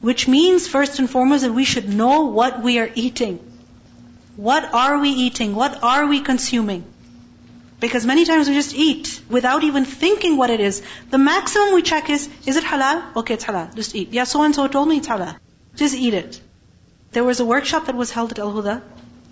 Which 0.00 0.28
means, 0.28 0.68
first 0.68 0.98
and 0.98 1.10
foremost, 1.10 1.42
that 1.42 1.52
we 1.52 1.64
should 1.64 1.88
know 1.88 2.22
what 2.26 2.62
we 2.62 2.78
are 2.78 2.90
eating. 2.94 3.38
What 4.36 4.72
are 4.72 4.98
we 4.98 5.10
eating? 5.10 5.54
What 5.54 5.82
are 5.82 6.06
we 6.06 6.20
consuming? 6.20 6.84
Because 7.82 8.06
many 8.06 8.24
times 8.24 8.48
we 8.48 8.54
just 8.54 8.74
eat 8.76 9.20
without 9.28 9.64
even 9.64 9.84
thinking 9.84 10.36
what 10.36 10.50
it 10.50 10.60
is. 10.60 10.82
The 11.10 11.18
maximum 11.18 11.74
we 11.74 11.82
check 11.82 12.10
is, 12.16 12.28
is 12.46 12.56
it 12.56 12.62
halal? 12.62 13.16
Okay, 13.16 13.34
it's 13.34 13.44
halal. 13.44 13.74
Just 13.74 13.96
eat. 13.96 14.12
Yeah, 14.12 14.22
so 14.32 14.42
and 14.42 14.54
so 14.54 14.66
told 14.68 14.88
me 14.88 14.98
it's 14.98 15.08
halal. 15.08 15.36
Just 15.74 15.96
eat 15.96 16.14
it. 16.14 16.40
There 17.10 17.24
was 17.24 17.40
a 17.40 17.44
workshop 17.44 17.86
that 17.86 17.96
was 17.96 18.12
held 18.12 18.30
at 18.30 18.38
Al 18.38 18.52
Huda, 18.52 18.82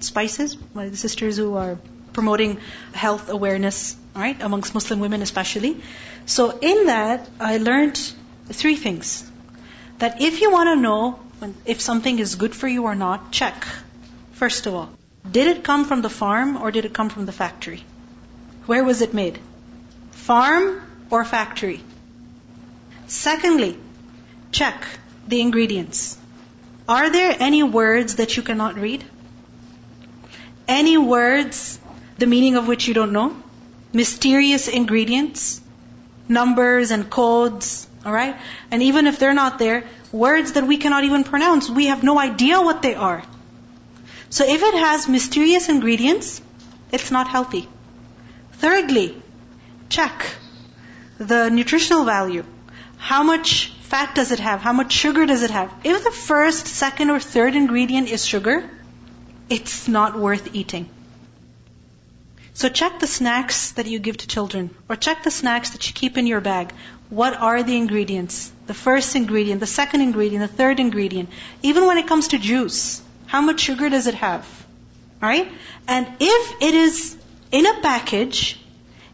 Spices, 0.00 0.57
by 0.57 0.88
the 0.88 0.97
sisters 0.97 1.37
who 1.37 1.54
are 1.54 1.78
promoting 2.12 2.59
health 2.92 3.28
awareness, 3.28 3.97
right, 4.16 4.42
amongst 4.49 4.75
Muslim 4.75 4.99
women 4.99 5.23
especially. 5.23 5.71
So 6.26 6.50
in 6.73 6.87
that, 6.87 7.30
I 7.38 7.59
learned 7.59 8.00
three 8.49 8.75
things. 8.75 9.12
That 9.99 10.21
if 10.21 10.40
you 10.40 10.50
want 10.50 10.73
to 10.75 10.76
know 10.88 11.21
if 11.76 11.80
something 11.80 12.19
is 12.19 12.35
good 12.35 12.59
for 12.64 12.66
you 12.66 12.83
or 12.90 12.97
not, 12.97 13.30
check. 13.30 13.64
First 14.42 14.66
of 14.66 14.75
all, 14.75 14.90
did 15.38 15.47
it 15.57 15.62
come 15.62 15.85
from 15.85 16.02
the 16.02 16.11
farm 16.11 16.57
or 16.57 16.73
did 16.73 16.85
it 16.85 16.92
come 16.92 17.11
from 17.11 17.26
the 17.26 17.38
factory? 17.40 17.85
Where 18.71 18.85
was 18.85 19.00
it 19.03 19.12
made? 19.12 19.37
Farm 20.12 20.81
or 21.11 21.25
factory? 21.25 21.81
Secondly, 23.09 23.77
check 24.53 24.85
the 25.27 25.41
ingredients. 25.41 26.17
Are 26.89 27.11
there 27.11 27.35
any 27.37 27.65
words 27.65 28.15
that 28.21 28.37
you 28.37 28.45
cannot 28.45 28.77
read? 28.77 29.03
Any 30.69 30.97
words, 30.97 31.81
the 32.19 32.27
meaning 32.27 32.55
of 32.55 32.69
which 32.69 32.87
you 32.87 32.95
don't 32.95 33.11
know? 33.11 33.35
Mysterious 33.93 34.69
ingredients? 34.69 35.61
Numbers 36.29 36.93
and 36.93 37.11
codes? 37.11 37.89
Alright? 38.07 38.37
And 38.71 38.85
even 38.85 39.09
if 39.09 39.19
they're 39.19 39.35
not 39.35 39.59
there, 39.59 39.83
words 40.12 40.53
that 40.53 40.65
we 40.65 40.77
cannot 40.77 41.03
even 41.03 41.25
pronounce, 41.25 41.69
we 41.69 41.87
have 41.87 42.05
no 42.05 42.21
idea 42.21 42.62
what 42.62 42.83
they 42.83 42.95
are. 42.95 43.25
So 44.29 44.45
if 44.45 44.62
it 44.62 44.75
has 44.75 45.09
mysterious 45.09 45.69
ingredients, 45.69 46.41
it's 46.93 47.11
not 47.11 47.27
healthy. 47.27 47.69
Thirdly, 48.61 49.21
check 49.88 50.35
the 51.17 51.49
nutritional 51.49 52.05
value. 52.05 52.45
How 52.99 53.23
much 53.23 53.73
fat 53.83 54.14
does 54.14 54.33
it 54.33 54.38
have? 54.38 54.61
How 54.61 54.75
much 54.75 54.93
sugar 54.93 55.25
does 55.25 55.43
it 55.43 55.50
have? 55.50 55.73
If 55.83 56.05
the 56.05 56.11
first, 56.11 56.67
second, 56.67 57.11
or 57.11 57.21
third 57.21 57.57
ingredient 57.57 58.11
is 58.11 58.25
sugar, 58.25 58.69
it's 59.49 59.88
not 59.88 60.19
worth 60.19 60.55
eating. 60.55 60.88
So 62.52 62.69
check 62.69 62.99
the 63.00 63.07
snacks 63.07 63.73
that 63.73 63.87
you 63.87 63.99
give 63.99 64.19
to 64.19 64.26
children, 64.26 64.69
or 64.90 64.97
check 64.97 65.23
the 65.23 65.31
snacks 65.31 65.71
that 65.71 65.88
you 65.88 65.95
keep 65.95 66.19
in 66.19 66.26
your 66.26 66.43
bag. 66.43 66.75
What 67.09 67.35
are 67.35 67.62
the 67.62 67.76
ingredients? 67.76 68.52
The 68.67 68.75
first 68.75 69.17
ingredient, 69.17 69.61
the 69.61 69.67
second 69.67 70.02
ingredient, 70.02 70.43
the 70.49 70.57
third 70.57 70.81
ingredient. 70.81 71.31
Even 71.62 71.87
when 71.87 71.97
it 71.97 72.07
comes 72.07 72.29
to 72.29 72.38
juice, 72.38 73.00
how 73.26 73.40
much 73.40 73.61
sugar 73.61 73.88
does 73.88 74.07
it 74.07 74.14
have? 74.17 74.47
Right? 75.23 75.50
And 75.88 76.07
if 76.21 76.62
it 76.62 76.75
is 76.75 77.17
in 77.52 77.66
a 77.66 77.80
package, 77.80 78.59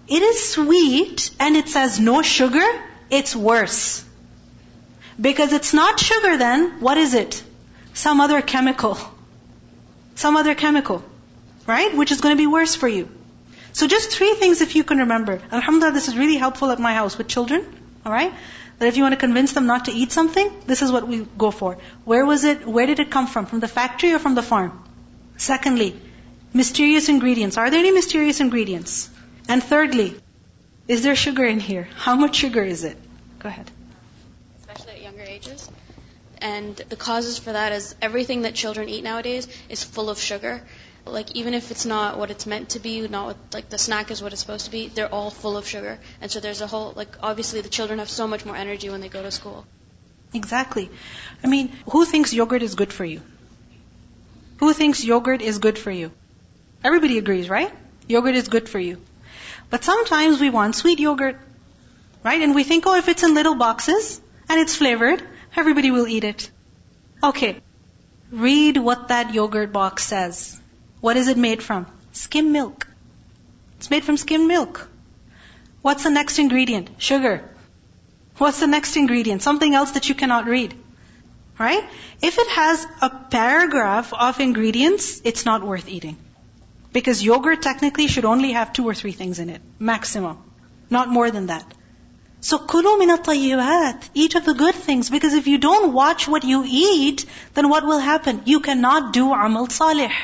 it 0.08 0.22
is 0.22 0.50
sweet 0.50 1.30
and 1.40 1.56
it 1.56 1.68
says 1.68 1.98
no 1.98 2.22
sugar, 2.22 2.66
it's 3.10 3.34
worse. 3.34 4.04
Because 5.20 5.52
it's 5.52 5.72
not 5.72 5.98
sugar 5.98 6.36
then, 6.36 6.80
what 6.80 6.98
is 6.98 7.14
it? 7.14 7.42
Some 7.94 8.20
other 8.20 8.42
chemical. 8.42 8.98
Some 10.14 10.36
other 10.36 10.54
chemical. 10.54 11.02
Right? 11.66 11.96
Which 11.96 12.12
is 12.12 12.20
going 12.20 12.36
to 12.36 12.40
be 12.40 12.46
worse 12.46 12.74
for 12.74 12.86
you. 12.86 13.08
So 13.72 13.86
just 13.86 14.10
three 14.10 14.34
things 14.34 14.60
if 14.60 14.76
you 14.76 14.84
can 14.84 14.98
remember. 14.98 15.40
Alhamdulillah, 15.50 15.92
this 15.92 16.08
is 16.08 16.16
really 16.16 16.36
helpful 16.36 16.70
at 16.70 16.78
my 16.78 16.94
house 16.94 17.18
with 17.18 17.28
children. 17.28 17.64
Alright? 18.04 18.32
That 18.78 18.88
if 18.88 18.96
you 18.96 19.02
want 19.02 19.14
to 19.14 19.20
convince 19.20 19.52
them 19.52 19.66
not 19.66 19.86
to 19.86 19.92
eat 19.92 20.12
something, 20.12 20.50
this 20.66 20.82
is 20.82 20.92
what 20.92 21.08
we 21.08 21.26
go 21.38 21.50
for. 21.50 21.78
Where 22.04 22.26
was 22.26 22.44
it? 22.44 22.66
Where 22.66 22.86
did 22.86 23.00
it 23.00 23.10
come 23.10 23.26
from? 23.26 23.46
From 23.46 23.60
the 23.60 23.68
factory 23.68 24.12
or 24.12 24.18
from 24.18 24.34
the 24.34 24.42
farm? 24.42 24.82
Secondly, 25.38 25.98
mysterious 26.52 27.08
ingredients. 27.08 27.56
Are 27.56 27.70
there 27.70 27.80
any 27.80 27.90
mysterious 27.90 28.40
ingredients? 28.40 29.10
And 29.48 29.62
thirdly, 29.62 30.14
is 30.88 31.02
there 31.02 31.16
sugar 31.16 31.44
in 31.44 31.60
here? 31.60 31.88
How 31.96 32.16
much 32.16 32.36
sugar 32.36 32.62
is 32.62 32.84
it? 32.84 32.96
Go 33.38 33.48
ahead. 33.48 33.70
Especially 34.60 34.92
at 34.92 35.02
younger 35.02 35.22
ages. 35.22 35.70
And 36.38 36.76
the 36.76 36.96
causes 36.96 37.38
for 37.38 37.52
that 37.52 37.72
is 37.72 37.94
everything 38.02 38.42
that 38.42 38.54
children 38.54 38.88
eat 38.88 39.02
nowadays 39.02 39.48
is 39.68 39.82
full 39.82 40.10
of 40.10 40.18
sugar. 40.18 40.62
Like 41.04 41.30
even 41.36 41.54
if 41.54 41.70
it's 41.70 41.86
not 41.86 42.18
what 42.18 42.30
it's 42.30 42.46
meant 42.46 42.70
to 42.70 42.80
be, 42.80 43.06
not 43.06 43.26
what 43.26 43.36
like 43.52 43.68
the 43.68 43.78
snack 43.78 44.10
is 44.10 44.22
what 44.22 44.32
it's 44.32 44.40
supposed 44.40 44.66
to 44.66 44.70
be, 44.70 44.88
they're 44.88 45.12
all 45.12 45.30
full 45.30 45.56
of 45.56 45.66
sugar. 45.66 45.98
And 46.20 46.30
so 46.30 46.40
there's 46.40 46.60
a 46.60 46.66
whole 46.66 46.92
like 46.96 47.16
obviously 47.22 47.60
the 47.60 47.68
children 47.68 48.00
have 48.00 48.10
so 48.10 48.26
much 48.26 48.44
more 48.44 48.56
energy 48.56 48.90
when 48.90 49.00
they 49.00 49.08
go 49.08 49.22
to 49.22 49.30
school. 49.30 49.64
Exactly. 50.34 50.90
I 51.42 51.46
mean, 51.46 51.72
who 51.90 52.04
thinks 52.04 52.34
yogurt 52.34 52.62
is 52.62 52.74
good 52.74 52.92
for 52.92 53.04
you? 53.04 53.22
Who 54.58 54.72
thinks 54.72 55.04
yogurt 55.04 55.42
is 55.42 55.58
good 55.58 55.78
for 55.78 55.90
you? 55.90 56.10
Everybody 56.84 57.18
agrees, 57.18 57.48
right? 57.48 57.72
Yogurt 58.08 58.34
is 58.34 58.48
good 58.48 58.68
for 58.68 58.78
you. 58.78 59.00
But 59.70 59.84
sometimes 59.84 60.40
we 60.40 60.50
want 60.50 60.76
sweet 60.76 61.00
yogurt, 61.00 61.36
right? 62.22 62.40
And 62.40 62.54
we 62.54 62.64
think, 62.64 62.86
oh, 62.86 62.96
if 62.96 63.08
it's 63.08 63.22
in 63.22 63.34
little 63.34 63.54
boxes 63.54 64.20
and 64.48 64.60
it's 64.60 64.76
flavored, 64.76 65.22
everybody 65.56 65.90
will 65.90 66.06
eat 66.06 66.24
it. 66.24 66.50
Okay. 67.22 67.60
Read 68.30 68.76
what 68.76 69.08
that 69.08 69.34
yogurt 69.34 69.72
box 69.72 70.04
says. 70.04 70.60
What 71.00 71.16
is 71.16 71.28
it 71.28 71.36
made 71.36 71.62
from? 71.62 71.86
Skim 72.12 72.52
milk. 72.52 72.86
It's 73.78 73.90
made 73.90 74.04
from 74.04 74.16
skim 74.16 74.46
milk. 74.48 74.88
What's 75.82 76.04
the 76.04 76.10
next 76.10 76.38
ingredient? 76.38 76.90
Sugar. 76.98 77.48
What's 78.38 78.60
the 78.60 78.66
next 78.66 78.96
ingredient? 78.96 79.42
Something 79.42 79.74
else 79.74 79.92
that 79.92 80.08
you 80.08 80.14
cannot 80.14 80.46
read. 80.46 80.74
Right? 81.58 81.84
If 82.20 82.38
it 82.38 82.48
has 82.48 82.86
a 83.00 83.10
paragraph 83.10 84.12
of 84.12 84.40
ingredients, 84.40 85.20
it's 85.24 85.44
not 85.44 85.62
worth 85.62 85.88
eating. 85.88 86.16
Because 86.96 87.22
yogurt 87.22 87.60
technically 87.60 88.06
should 88.06 88.24
only 88.24 88.52
have 88.52 88.72
two 88.72 88.84
or 88.88 88.94
three 88.94 89.12
things 89.12 89.38
in 89.38 89.50
it. 89.50 89.60
Maximum. 89.78 90.38
Not 90.88 91.10
more 91.10 91.30
than 91.30 91.48
that. 91.48 91.74
So 92.40 92.58
kulu 92.58 92.98
min 92.98 93.10
at 93.10 94.08
Eat 94.14 94.34
of 94.34 94.46
the 94.46 94.54
good 94.54 94.74
things. 94.74 95.10
Because 95.10 95.34
if 95.34 95.46
you 95.46 95.58
don't 95.58 95.92
watch 95.92 96.26
what 96.26 96.44
you 96.44 96.64
eat, 96.66 97.26
then 97.52 97.68
what 97.68 97.84
will 97.84 97.98
happen? 97.98 98.40
You 98.46 98.60
cannot 98.60 99.12
do 99.12 99.30
amal 99.30 99.68
salih. 99.68 100.14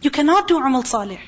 You 0.00 0.10
cannot 0.10 0.48
do 0.48 0.58
amal 0.58 0.82
salih. 0.82 1.20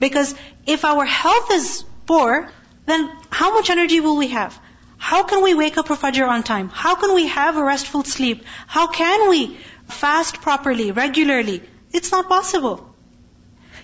Because 0.00 0.34
if 0.66 0.84
our 0.84 1.04
health 1.04 1.52
is 1.52 1.84
poor, 2.06 2.50
then 2.86 3.08
how 3.30 3.52
much 3.54 3.70
energy 3.70 4.00
will 4.00 4.16
we 4.16 4.30
have? 4.38 4.58
How 4.96 5.22
can 5.22 5.44
we 5.44 5.54
wake 5.54 5.78
up 5.78 5.86
for 5.92 5.94
Fajr 5.94 6.26
on 6.28 6.42
time? 6.42 6.70
How 6.70 6.96
can 6.96 7.14
we 7.14 7.28
have 7.28 7.56
a 7.56 7.62
restful 7.62 8.02
sleep? 8.02 8.42
How 8.66 8.88
can 8.88 9.28
we 9.28 9.56
fast 10.00 10.42
properly, 10.48 10.90
regularly? 10.90 11.62
It's 11.92 12.10
not 12.10 12.28
possible. 12.28 12.93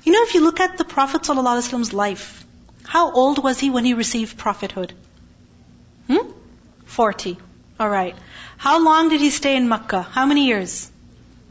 You 0.05 0.13
know, 0.13 0.23
if 0.23 0.35
you 0.35 0.43
look 0.43 0.61
at 0.61 0.79
the 0.79 0.85
Prophet 0.85 1.23
ﷺ's 1.23 1.93
life, 1.93 2.45
how 2.85 3.13
old 3.13 3.43
was 3.43 3.61
he 3.61 3.71
when 3.71 3.85
he 3.85 3.95
received 3.95 4.39
prophethood? 4.39 4.95
Hmm? 6.07 6.31
40. 6.87 7.39
Alright. 7.79 8.17
How 8.57 8.83
long 8.85 9.09
did 9.09 9.21
he 9.21 9.31
stay 9.31 9.57
in 9.57 9.69
Makkah? 9.69 10.03
How 10.03 10.27
many 10.27 10.47
years? 10.47 10.91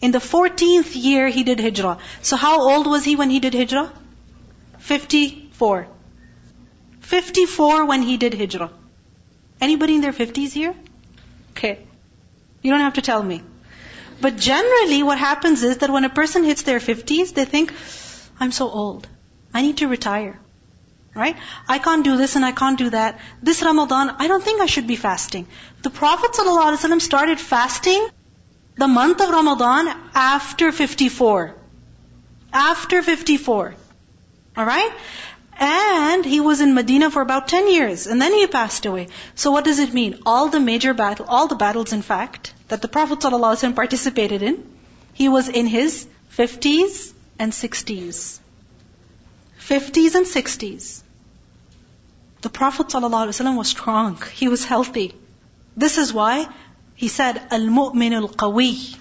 In 0.01 0.11
the 0.11 0.19
14th 0.19 0.91
year 0.95 1.27
he 1.27 1.43
did 1.43 1.59
hijrah. 1.59 1.97
So 2.21 2.35
how 2.35 2.61
old 2.61 2.87
was 2.87 3.03
he 3.03 3.15
when 3.15 3.29
he 3.29 3.39
did 3.39 3.53
hijrah? 3.53 3.91
54. 4.79 5.87
54 7.01 7.85
when 7.85 8.03
he 8.03 8.17
did 8.17 8.33
hijrah. 8.33 8.71
Anybody 9.61 9.95
in 9.95 10.01
their 10.01 10.13
50s 10.13 10.53
here? 10.53 10.75
Okay. 11.51 11.79
You 12.61 12.71
don't 12.71 12.81
have 12.81 12.93
to 12.93 13.01
tell 13.01 13.21
me. 13.21 13.41
But 14.21 14.37
generally 14.37 15.01
what 15.03 15.17
happens 15.17 15.63
is 15.63 15.77
that 15.77 15.89
when 15.89 16.05
a 16.05 16.09
person 16.09 16.43
hits 16.43 16.63
their 16.63 16.79
50s, 16.79 17.33
they 17.33 17.45
think, 17.45 17.73
I'm 18.39 18.51
so 18.51 18.69
old. 18.69 19.07
I 19.53 19.61
need 19.61 19.77
to 19.77 19.87
retire. 19.87 20.39
Right? 21.15 21.35
I 21.67 21.79
can't 21.79 22.03
do 22.03 22.15
this 22.17 22.35
and 22.35 22.45
I 22.45 22.51
can't 22.51 22.77
do 22.77 22.91
that. 22.91 23.19
This 23.41 23.61
Ramadan, 23.63 24.15
I 24.19 24.27
don't 24.27 24.43
think 24.43 24.61
I 24.61 24.67
should 24.67 24.87
be 24.87 24.95
fasting. 24.95 25.47
The 25.81 25.89
Prophet 25.89 26.31
ﷺ 26.31 27.01
started 27.01 27.39
fasting 27.39 28.07
the 28.77 28.87
month 28.87 29.19
of 29.21 29.29
Ramadan 29.29 29.87
after 30.13 30.71
54. 30.71 31.55
After 32.53 33.01
54. 33.01 33.75
Alright? 34.57 34.91
And 35.57 36.23
he 36.23 36.39
was 36.39 36.61
in 36.61 36.73
Medina 36.73 37.11
for 37.11 37.21
about 37.21 37.49
10 37.49 37.69
years, 37.69 38.07
and 38.07 38.21
then 38.21 38.33
he 38.33 38.47
passed 38.47 38.85
away. 38.85 39.09
So 39.35 39.51
what 39.51 39.65
does 39.65 39.79
it 39.79 39.93
mean? 39.93 40.19
All 40.25 40.47
the 40.47 40.61
major 40.61 40.93
battle, 40.93 41.25
all 41.27 41.47
the 41.47 41.55
battles 41.55 41.91
in 41.91 42.01
fact, 42.01 42.53
that 42.69 42.81
the 42.81 42.87
Prophet 42.87 43.19
ﷺ 43.19 43.75
participated 43.75 44.41
in, 44.41 44.63
he 45.13 45.27
was 45.27 45.49
in 45.49 45.67
his 45.67 46.07
50s 46.37 47.13
and 47.38 47.52
60s. 47.52 48.38
50s 49.60 50.14
and 50.14 50.26
60s. 50.26 51.02
The 52.42 52.50
Prophet 52.50 52.88
ﷺ 52.88 53.56
was 53.56 53.68
strong. 53.68 54.18
He 54.32 54.48
was 54.48 54.64
healthy. 54.64 55.14
This 55.76 55.98
is 55.98 56.12
why 56.12 56.46
he 56.94 57.08
said, 57.08 57.40
"Al-mu'min 57.50 58.12
al-qawi 58.12 58.96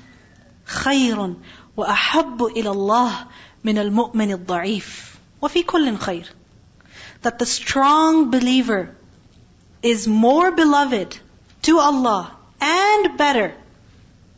خير 0.66 1.36
وأحب 1.78 2.42
إلى 2.42 2.72
الله 2.72 3.28
من 3.64 3.78
المؤمن 3.78 4.32
الضعيف 4.32 5.18
وفي 5.42 5.64
كل 5.64 5.98
خير." 5.98 6.26
that 7.24 7.40
the 7.40 7.46
strong 7.46 8.30
believer 8.32 8.96
is 9.82 10.08
more 10.08 10.52
beloved 10.52 11.18
to 11.64 11.80
Allah 11.80 12.36
and 12.62 13.18
better 13.18 13.56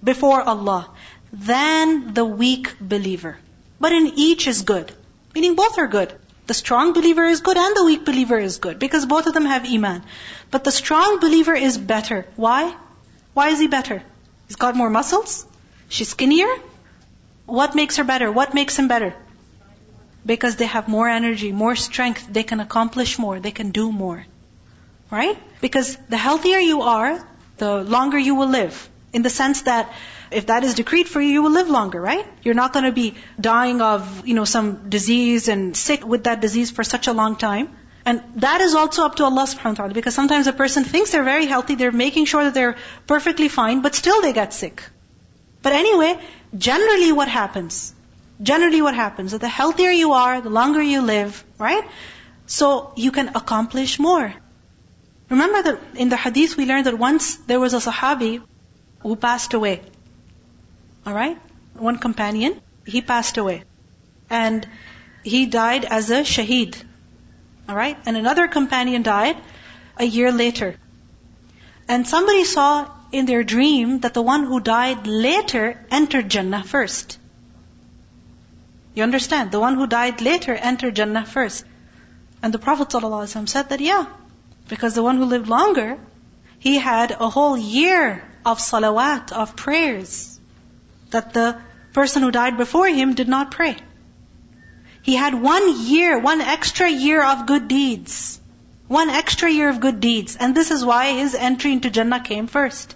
before 0.03 0.41
Allah 0.41 0.89
than 1.33 2.13
the 2.13 2.25
weak 2.25 2.75
believer. 2.79 3.37
But 3.80 3.92
in 3.92 4.06
each 4.16 4.46
is 4.46 4.62
good. 4.62 4.92
Meaning 5.34 5.54
both 5.54 5.78
are 5.78 5.86
good. 5.86 6.12
The 6.46 6.54
strong 6.54 6.92
believer 6.92 7.24
is 7.24 7.40
good 7.40 7.56
and 7.56 7.76
the 7.76 7.84
weak 7.84 8.04
believer 8.04 8.38
is 8.38 8.58
good 8.58 8.78
because 8.78 9.06
both 9.06 9.26
of 9.26 9.34
them 9.34 9.46
have 9.46 9.64
iman. 9.64 10.02
But 10.50 10.64
the 10.64 10.72
strong 10.72 11.20
believer 11.20 11.54
is 11.54 11.78
better. 11.78 12.26
Why? 12.36 12.74
Why 13.34 13.48
is 13.50 13.60
he 13.60 13.68
better? 13.68 14.02
He's 14.48 14.56
got 14.56 14.76
more 14.76 14.90
muscles? 14.90 15.46
She's 15.88 16.08
skinnier? 16.08 16.52
What 17.46 17.74
makes 17.74 17.96
her 17.96 18.04
better? 18.04 18.30
What 18.30 18.52
makes 18.52 18.78
him 18.78 18.88
better? 18.88 19.14
Because 20.26 20.56
they 20.56 20.66
have 20.66 20.88
more 20.88 21.08
energy, 21.08 21.52
more 21.52 21.76
strength, 21.76 22.26
they 22.30 22.42
can 22.42 22.60
accomplish 22.60 23.18
more, 23.18 23.40
they 23.40 23.52
can 23.52 23.70
do 23.70 23.90
more. 23.90 24.26
Right? 25.10 25.38
Because 25.60 25.96
the 26.08 26.16
healthier 26.16 26.58
you 26.58 26.82
are, 26.82 27.24
the 27.58 27.82
longer 27.82 28.18
you 28.18 28.34
will 28.34 28.48
live. 28.48 28.88
In 29.12 29.22
the 29.22 29.30
sense 29.30 29.62
that 29.62 29.92
if 30.30 30.46
that 30.46 30.64
is 30.64 30.74
decreed 30.74 31.08
for 31.08 31.20
you, 31.20 31.28
you 31.28 31.42
will 31.42 31.50
live 31.50 31.68
longer, 31.68 32.00
right? 32.00 32.26
You're 32.42 32.54
not 32.54 32.72
going 32.72 32.84
to 32.84 32.92
be 32.92 33.14
dying 33.40 33.80
of, 33.80 34.26
you 34.26 34.34
know, 34.34 34.44
some 34.44 34.88
disease 34.88 35.48
and 35.48 35.76
sick 35.76 36.06
with 36.06 36.24
that 36.24 36.40
disease 36.40 36.70
for 36.70 36.84
such 36.84 37.06
a 37.08 37.12
long 37.12 37.36
time. 37.36 37.70
And 38.06 38.22
that 38.36 38.60
is 38.60 38.74
also 38.74 39.04
up 39.04 39.16
to 39.16 39.24
Allah 39.24 39.42
subhanahu 39.42 39.64
wa 39.64 39.74
ta'ala 39.74 39.94
because 39.94 40.14
sometimes 40.14 40.46
a 40.46 40.52
person 40.52 40.84
thinks 40.84 41.12
they're 41.12 41.24
very 41.24 41.46
healthy, 41.46 41.74
they're 41.74 41.92
making 41.92 42.24
sure 42.24 42.44
that 42.44 42.54
they're 42.54 42.76
perfectly 43.06 43.48
fine, 43.48 43.82
but 43.82 43.94
still 43.94 44.22
they 44.22 44.32
get 44.32 44.54
sick. 44.54 44.82
But 45.62 45.72
anyway, 45.72 46.18
generally 46.56 47.12
what 47.12 47.28
happens? 47.28 47.94
Generally 48.42 48.80
what 48.82 48.94
happens, 48.94 49.32
that 49.32 49.42
the 49.42 49.48
healthier 49.48 49.90
you 49.90 50.12
are, 50.12 50.40
the 50.40 50.48
longer 50.48 50.82
you 50.82 51.02
live, 51.02 51.44
right? 51.58 51.84
So 52.46 52.92
you 52.96 53.12
can 53.12 53.28
accomplish 53.34 53.98
more. 53.98 54.32
Remember 55.28 55.62
that 55.62 55.80
in 55.94 56.08
the 56.08 56.16
hadith 56.16 56.56
we 56.56 56.64
learned 56.64 56.86
that 56.86 56.98
once 56.98 57.36
there 57.52 57.60
was 57.60 57.74
a 57.74 57.78
sahabi 57.78 58.42
who 59.00 59.14
passed 59.16 59.54
away. 59.54 59.82
Alright? 61.10 61.38
One 61.74 61.98
companion, 61.98 62.60
he 62.86 63.02
passed 63.02 63.36
away. 63.36 63.64
And 64.30 64.66
he 65.24 65.46
died 65.46 65.84
as 65.84 66.08
a 66.10 66.20
shaheed. 66.20 66.80
Alright? 67.68 67.98
And 68.06 68.16
another 68.16 68.46
companion 68.46 69.02
died 69.02 69.36
a 69.96 70.04
year 70.04 70.30
later. 70.30 70.76
And 71.88 72.06
somebody 72.06 72.44
saw 72.44 72.88
in 73.10 73.26
their 73.26 73.42
dream 73.42 73.98
that 74.00 74.14
the 74.14 74.22
one 74.22 74.44
who 74.44 74.60
died 74.60 75.08
later 75.08 75.84
entered 75.90 76.28
Jannah 76.28 76.62
first. 76.62 77.18
You 78.94 79.02
understand? 79.02 79.50
The 79.50 79.58
one 79.58 79.74
who 79.74 79.88
died 79.88 80.20
later 80.20 80.54
entered 80.54 80.94
Jannah 80.94 81.26
first. 81.26 81.64
And 82.40 82.54
the 82.54 82.60
Prophet 82.60 82.88
ﷺ 82.88 83.48
said 83.48 83.70
that, 83.70 83.80
yeah, 83.80 84.06
because 84.68 84.94
the 84.94 85.02
one 85.02 85.16
who 85.16 85.24
lived 85.24 85.48
longer, 85.48 85.98
he 86.60 86.78
had 86.78 87.10
a 87.10 87.28
whole 87.28 87.58
year 87.58 88.22
of 88.46 88.60
salawat, 88.60 89.32
of 89.32 89.56
prayers, 89.56 90.39
that 91.10 91.32
the 91.32 91.60
person 91.92 92.22
who 92.22 92.30
died 92.30 92.56
before 92.56 92.88
him 92.88 93.14
did 93.14 93.28
not 93.28 93.50
pray. 93.50 93.76
He 95.02 95.16
had 95.16 95.34
one 95.34 95.82
year, 95.86 96.18
one 96.18 96.40
extra 96.40 96.88
year 96.88 97.22
of 97.22 97.46
good 97.46 97.68
deeds. 97.68 98.40
One 98.86 99.08
extra 99.08 99.50
year 99.50 99.68
of 99.68 99.80
good 99.80 100.00
deeds. 100.00 100.36
And 100.36 100.54
this 100.54 100.70
is 100.70 100.84
why 100.84 101.12
his 101.12 101.34
entry 101.34 101.72
into 101.72 101.90
Jannah 101.90 102.20
came 102.20 102.46
first. 102.46 102.94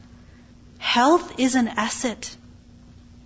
Health 0.78 1.38
is 1.38 1.54
an 1.54 1.68
asset. 1.68 2.36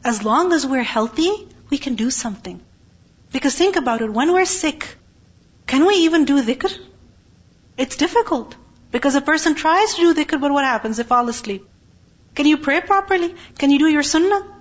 As 0.04 0.22
long 0.22 0.52
as 0.52 0.66
we're 0.66 0.82
healthy, 0.82 1.48
we 1.70 1.78
can 1.78 1.96
do 1.96 2.10
something. 2.10 2.60
Because 3.32 3.54
think 3.54 3.76
about 3.76 4.00
it, 4.00 4.12
when 4.12 4.32
we're 4.32 4.44
sick, 4.44 4.96
can 5.66 5.86
we 5.86 5.96
even 6.04 6.24
do 6.24 6.42
dhikr? 6.42 6.78
It's 7.76 7.96
difficult. 7.96 8.54
Because 8.90 9.16
a 9.16 9.20
person 9.20 9.54
tries 9.54 9.94
to 9.94 10.00
do 10.00 10.14
dhikr, 10.14 10.40
but 10.40 10.52
what 10.52 10.64
happens? 10.64 10.96
They 10.96 11.02
fall 11.02 11.28
asleep. 11.28 11.66
Can 12.34 12.46
you 12.46 12.58
pray 12.58 12.80
properly? 12.80 13.34
Can 13.58 13.70
you 13.70 13.78
do 13.78 13.88
your 13.88 14.02
sunnah? 14.02 14.57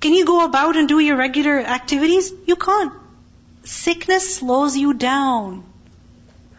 Can 0.00 0.12
you 0.14 0.24
go 0.24 0.44
about 0.44 0.76
and 0.76 0.88
do 0.88 0.98
your 0.98 1.16
regular 1.16 1.60
activities? 1.60 2.32
You 2.46 2.56
can't. 2.56 2.92
Sickness 3.64 4.36
slows 4.36 4.76
you 4.76 4.94
down. 4.94 5.64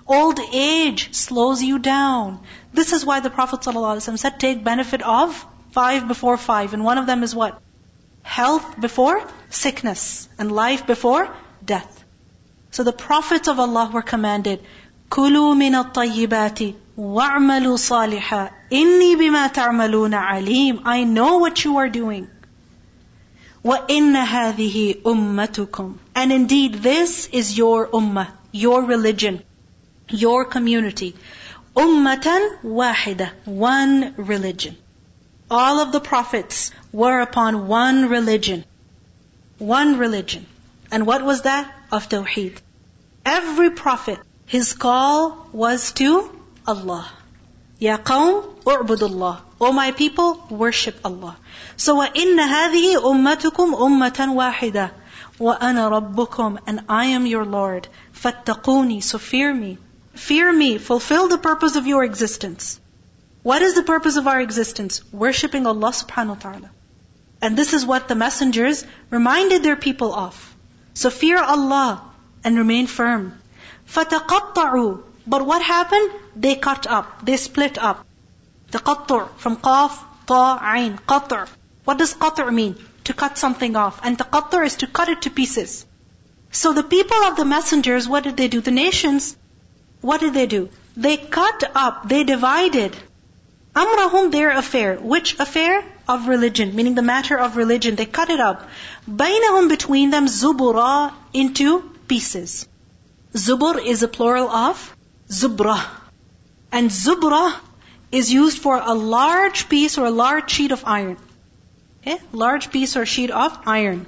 Old 0.08 0.40
age 0.52 1.14
slows 1.14 1.62
you 1.62 1.80
down. 1.80 2.40
This 2.74 2.94
is 2.94 3.06
why 3.06 3.20
the 3.20 3.30
Prophet 3.30 3.62
ﷺ 3.62 4.18
said, 4.18 4.40
take 4.40 4.64
benefit 4.64 5.02
of 5.02 5.46
five 5.72 6.08
before 6.08 6.38
five. 6.38 6.74
And 6.74 6.84
one 6.84 6.98
of 6.98 7.06
them 7.06 7.24
is 7.24 7.36
what? 7.36 7.62
Health 8.24 8.80
before 8.80 9.24
sickness. 9.50 10.28
And 10.40 10.52
life 10.52 10.86
before 10.88 11.30
death. 11.64 12.04
So 12.72 12.84
the 12.84 12.94
prophets 12.94 13.48
of 13.48 13.60
Allah 13.60 13.90
were 13.94 14.02
commanded, 14.02 14.62
كُلُوا 15.10 15.56
مِنَ 15.56 15.84
الطَّيِّبَاتِ 15.84 16.76
وَاعْمَلُوا 16.98 17.78
صَالِحًا 17.78 18.52
إِنِّي 18.72 19.16
بِمَا 19.16 19.54
تَعْمَلُونَ 19.54 20.14
عَلِيمٌ 20.14 20.82
I 20.84 21.04
know 21.04 21.38
what 21.38 21.64
you 21.64 21.78
are 21.78 21.90
doing. 21.90 22.28
وَإِنَّ 23.64 24.16
هَذِهِ 24.26 25.02
أُمَّتُكُمْ 25.02 25.96
And 26.14 26.32
indeed, 26.32 26.76
this 26.76 27.28
is 27.32 27.58
your 27.58 27.88
ummah, 27.88 28.28
your 28.52 28.84
religion, 28.84 29.42
your 30.10 30.46
community. 30.46 31.16
Ummatan 31.76 32.62
wahida, 32.64 33.32
one 33.46 34.14
religion. 34.18 34.78
All 35.50 35.80
of 35.80 35.92
the 35.92 36.00
prophets 36.00 36.72
were 36.92 37.20
upon 37.20 37.68
one 37.68 38.08
religion. 38.10 38.64
One 39.58 39.98
religion. 39.98 40.46
And 40.92 41.06
what 41.06 41.24
was 41.24 41.42
that? 41.42 41.72
Of 41.92 42.08
Tawheed. 42.10 42.58
Every 43.26 43.72
prophet, 43.72 44.20
his 44.46 44.74
call 44.74 45.48
was 45.52 45.92
to 45.94 46.30
Allah. 46.68 47.08
Ya 47.80 47.98
qawm, 47.98 48.44
u'budullah. 48.64 49.42
O 49.60 49.72
my 49.72 49.92
people, 49.92 50.46
worship 50.50 50.96
Allah. 51.04 51.38
So 51.78 51.98
وَإِنَّ 51.98 52.40
هَذِهِ 52.40 52.96
أُمَّتُكُمْ 52.96 53.74
أُمَّةً 53.74 54.36
وَاحِدَةً 54.36 54.92
وَأَنَا 55.40 56.16
رَبُّكُمْ 56.16 56.60
And 56.68 56.82
I 56.88 57.06
am 57.08 57.26
your 57.26 57.46
Lord. 57.46 57.88
فَاتَّقُونِي 58.14 59.04
So 59.04 59.18
fear 59.18 59.54
me. 59.54 59.78
Fear 60.14 60.54
me. 60.54 60.78
Fulfill 60.78 61.28
the 61.28 61.38
purpose 61.38 61.76
of 61.76 61.88
your 61.88 62.04
existence. 62.04 62.80
What 63.44 63.62
is 63.62 63.76
the 63.76 63.84
purpose 63.84 64.16
of 64.16 64.28
our 64.28 64.40
existence? 64.40 65.02
Worshipping 65.12 65.68
Allah 65.68 65.92
subhanahu 65.92 66.30
wa 66.30 66.36
ta'ala. 66.36 66.70
And 67.42 67.58
this 67.58 67.74
is 67.74 67.86
what 67.86 68.08
the 68.08 68.16
messengers 68.16 68.86
reminded 69.10 69.64
their 69.64 69.76
people 69.76 70.14
of. 70.14 70.56
So 70.94 71.10
fear 71.10 71.38
Allah 71.38 72.02
and 72.44 72.58
remain 72.58 72.88
firm. 72.88 73.40
فَتَقَطَّعُوا 73.90 75.04
but 75.27 75.45
what 75.47 75.63
happened? 75.63 76.11
They 76.37 76.57
cut 76.57 76.87
up. 76.87 77.25
They 77.25 77.37
split 77.37 77.79
up. 77.79 78.07
The 78.71 78.79
qatr 78.79 79.29
from 79.37 79.57
qaf, 79.57 79.99
ta, 80.27 80.59
ayn, 80.59 80.99
qatr. 81.01 81.49
What 81.85 81.99
does 81.99 82.15
qatr 82.15 82.53
mean? 82.53 82.77
To 83.05 83.13
cut 83.13 83.37
something 83.37 83.77
off. 83.77 84.01
And 84.03 84.17
the 84.17 84.25
qatr 84.25 84.65
is 84.65 84.77
to 84.77 84.87
cut 84.87 85.09
it 85.09 85.23
to 85.23 85.31
pieces. 85.31 85.85
So 86.53 86.73
the 86.73 86.83
people 86.83 87.17
of 87.25 87.37
the 87.37 87.45
messengers, 87.45 88.09
what 88.09 88.25
did 88.25 88.37
they 88.37 88.49
do? 88.49 88.61
The 88.61 88.71
nations, 88.71 89.37
what 90.01 90.21
did 90.21 90.35
they 90.35 90.47
do? 90.47 90.69
They 90.97 91.17
cut 91.17 91.71
up, 91.75 92.09
they 92.09 92.25
divided. 92.25 92.97
Amrahum, 93.75 94.33
their 94.33 94.51
affair. 94.51 94.97
Which 94.97 95.39
affair? 95.39 95.85
Of 96.09 96.27
religion, 96.27 96.75
meaning 96.75 96.97
the 96.97 97.03
matter 97.03 97.39
of 97.39 97.57
religion. 97.57 97.95
They 97.95 98.07
cut 98.07 98.31
it 98.31 98.41
up. 98.41 98.69
Bainahum, 99.09 99.69
between 99.69 100.11
them, 100.11 100.27
zubura, 100.27 101.13
into 101.33 101.83
pieces. 102.09 102.67
Zubur 103.33 103.85
is 103.85 104.03
a 104.03 104.09
plural 104.09 104.51
of 104.51 104.97
zubra. 105.31 105.81
And 106.73 106.91
zubra 106.91 107.55
is 108.13 108.33
used 108.33 108.59
for 108.59 108.77
a 108.77 108.95
large 108.95 109.69
piece 109.69 109.99
or 109.99 110.07
a 110.07 110.11
large 110.11 110.51
sheet 110.51 110.73
of 110.73 110.85
iron. 110.85 111.17
Okay? 112.01 112.19
Large 112.33 112.71
piece 112.71 112.97
or 112.97 113.07
sheet 113.07 113.31
of 113.31 113.59
iron. 113.67 114.07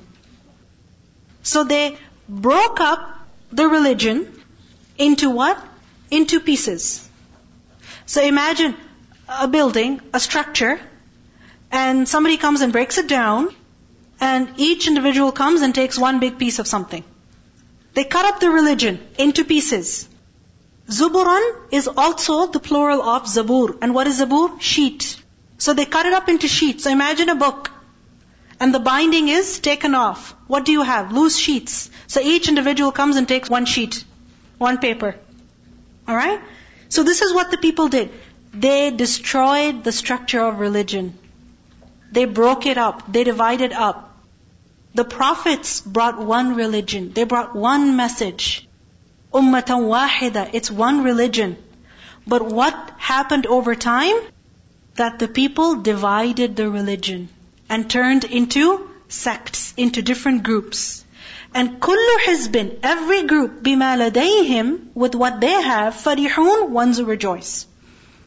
So 1.42 1.64
they 1.64 1.96
broke 2.28 2.80
up 2.80 3.18
the 3.50 3.68
religion 3.68 4.26
into 4.98 5.30
what? 5.30 5.62
Into 6.10 6.40
pieces. 6.40 7.08
So 8.06 8.22
imagine 8.22 8.76
a 9.28 9.48
building, 9.48 10.00
a 10.12 10.20
structure, 10.20 10.80
and 11.70 12.08
somebody 12.08 12.36
comes 12.36 12.60
and 12.60 12.72
breaks 12.72 12.98
it 12.98 13.08
down, 13.08 13.48
and 14.20 14.52
each 14.56 14.86
individual 14.86 15.32
comes 15.32 15.62
and 15.62 15.74
takes 15.74 15.98
one 15.98 16.20
big 16.20 16.38
piece 16.38 16.58
of 16.58 16.66
something. 16.66 17.04
They 17.94 18.04
cut 18.04 18.24
up 18.24 18.40
the 18.40 18.50
religion 18.50 19.00
into 19.18 19.44
pieces. 19.44 20.08
Zuburan 20.92 21.44
is 21.70 21.88
also 21.88 22.46
the 22.46 22.60
plural 22.60 23.02
of 23.02 23.24
zabur. 23.24 23.78
And 23.80 23.94
what 23.94 24.06
is 24.06 24.20
zabur? 24.20 24.60
Sheet. 24.60 25.16
So 25.58 25.74
they 25.74 25.86
cut 25.86 26.06
it 26.06 26.12
up 26.12 26.28
into 26.28 26.48
sheets. 26.48 26.84
So 26.84 26.90
imagine 26.90 27.28
a 27.28 27.34
book. 27.34 27.70
And 28.60 28.74
the 28.74 28.80
binding 28.80 29.28
is 29.28 29.58
taken 29.58 29.94
off. 29.94 30.34
What 30.46 30.64
do 30.64 30.72
you 30.72 30.82
have? 30.82 31.12
Loose 31.12 31.36
sheets. 31.36 31.90
So 32.06 32.20
each 32.20 32.48
individual 32.48 32.92
comes 32.92 33.16
and 33.16 33.26
takes 33.26 33.48
one 33.48 33.64
sheet. 33.64 34.04
One 34.58 34.78
paper. 34.78 35.14
Alright? 36.08 36.40
So 36.88 37.02
this 37.02 37.22
is 37.22 37.32
what 37.32 37.50
the 37.50 37.58
people 37.58 37.88
did. 37.88 38.10
They 38.52 38.90
destroyed 38.90 39.82
the 39.84 39.92
structure 39.92 40.40
of 40.40 40.58
religion. 40.60 41.18
They 42.12 42.26
broke 42.26 42.66
it 42.66 42.76
up. 42.76 43.10
They 43.10 43.24
divided 43.24 43.72
up. 43.72 44.10
The 44.94 45.04
prophets 45.04 45.80
brought 45.80 46.18
one 46.18 46.54
religion. 46.54 47.12
They 47.12 47.24
brought 47.24 47.56
one 47.56 47.96
message. 47.96 48.68
Ummatan 49.32 49.86
wahida. 49.92 50.50
It's 50.52 50.70
one 50.70 51.02
religion. 51.02 51.56
But 52.26 52.42
what 52.42 52.92
happened 52.98 53.46
over 53.46 53.74
time? 53.74 54.16
That 54.96 55.18
the 55.18 55.28
people 55.28 55.76
divided 55.76 56.56
the 56.56 56.70
religion 56.70 57.28
and 57.68 57.88
turned 57.88 58.24
into 58.24 58.90
sects, 59.08 59.72
into 59.76 60.02
different 60.02 60.42
groups. 60.42 61.04
And 61.54 61.80
kullu 61.80 62.18
hizbin, 62.24 62.78
every 62.82 63.22
group, 63.24 63.62
bima 63.62 63.96
ladayhim, 64.02 64.94
with 64.94 65.14
what 65.14 65.40
they 65.40 65.60
have, 65.70 65.94
farihun, 65.94 66.70
ones 66.70 66.98
who 66.98 67.04
rejoice. 67.04 67.66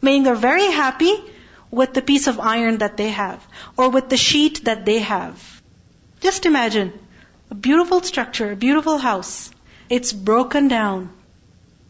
Meaning 0.02 0.24
they're 0.24 0.34
very 0.34 0.70
happy 0.70 1.14
with 1.70 1.94
the 1.94 2.02
piece 2.02 2.26
of 2.26 2.38
iron 2.38 2.78
that 2.78 2.96
they 2.96 3.08
have, 3.10 3.44
or 3.76 3.88
with 3.90 4.08
the 4.08 4.16
sheet 4.16 4.64
that 4.64 4.84
they 4.84 5.00
have. 5.00 5.62
Just 6.20 6.46
imagine, 6.46 6.92
a 7.50 7.54
beautiful 7.54 8.00
structure, 8.02 8.52
a 8.52 8.56
beautiful 8.56 8.98
house. 8.98 9.50
It's 9.88 10.12
broken 10.12 10.68
down. 10.68 11.10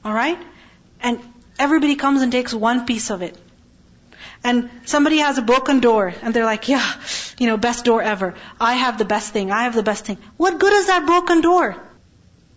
Alright? 0.05 0.39
And 1.01 1.21
everybody 1.59 1.97
comes 1.97 2.23
and 2.23 2.33
takes 2.33 2.53
one 2.53 2.87
piece 2.87 3.11
of 3.11 3.23
it. 3.23 3.37
And 4.45 4.71
somebody 4.85 5.19
has 5.19 5.39
a 5.39 5.43
broken 5.43 5.81
door, 5.81 6.15
and 6.23 6.33
they're 6.33 6.45
like, 6.45 6.69
yeah, 6.69 6.93
you 7.39 7.47
know, 7.47 7.57
best 7.57 7.85
door 7.85 8.03
ever. 8.03 8.35
I 8.61 8.75
have 8.75 8.99
the 8.99 9.05
best 9.05 9.33
thing, 9.33 9.51
I 9.51 9.65
have 9.65 9.75
the 9.75 9.83
best 9.83 10.05
thing. 10.05 10.19
What 10.37 10.59
good 10.59 10.73
is 10.73 10.87
that 10.87 11.07
broken 11.07 11.41
door? 11.41 11.77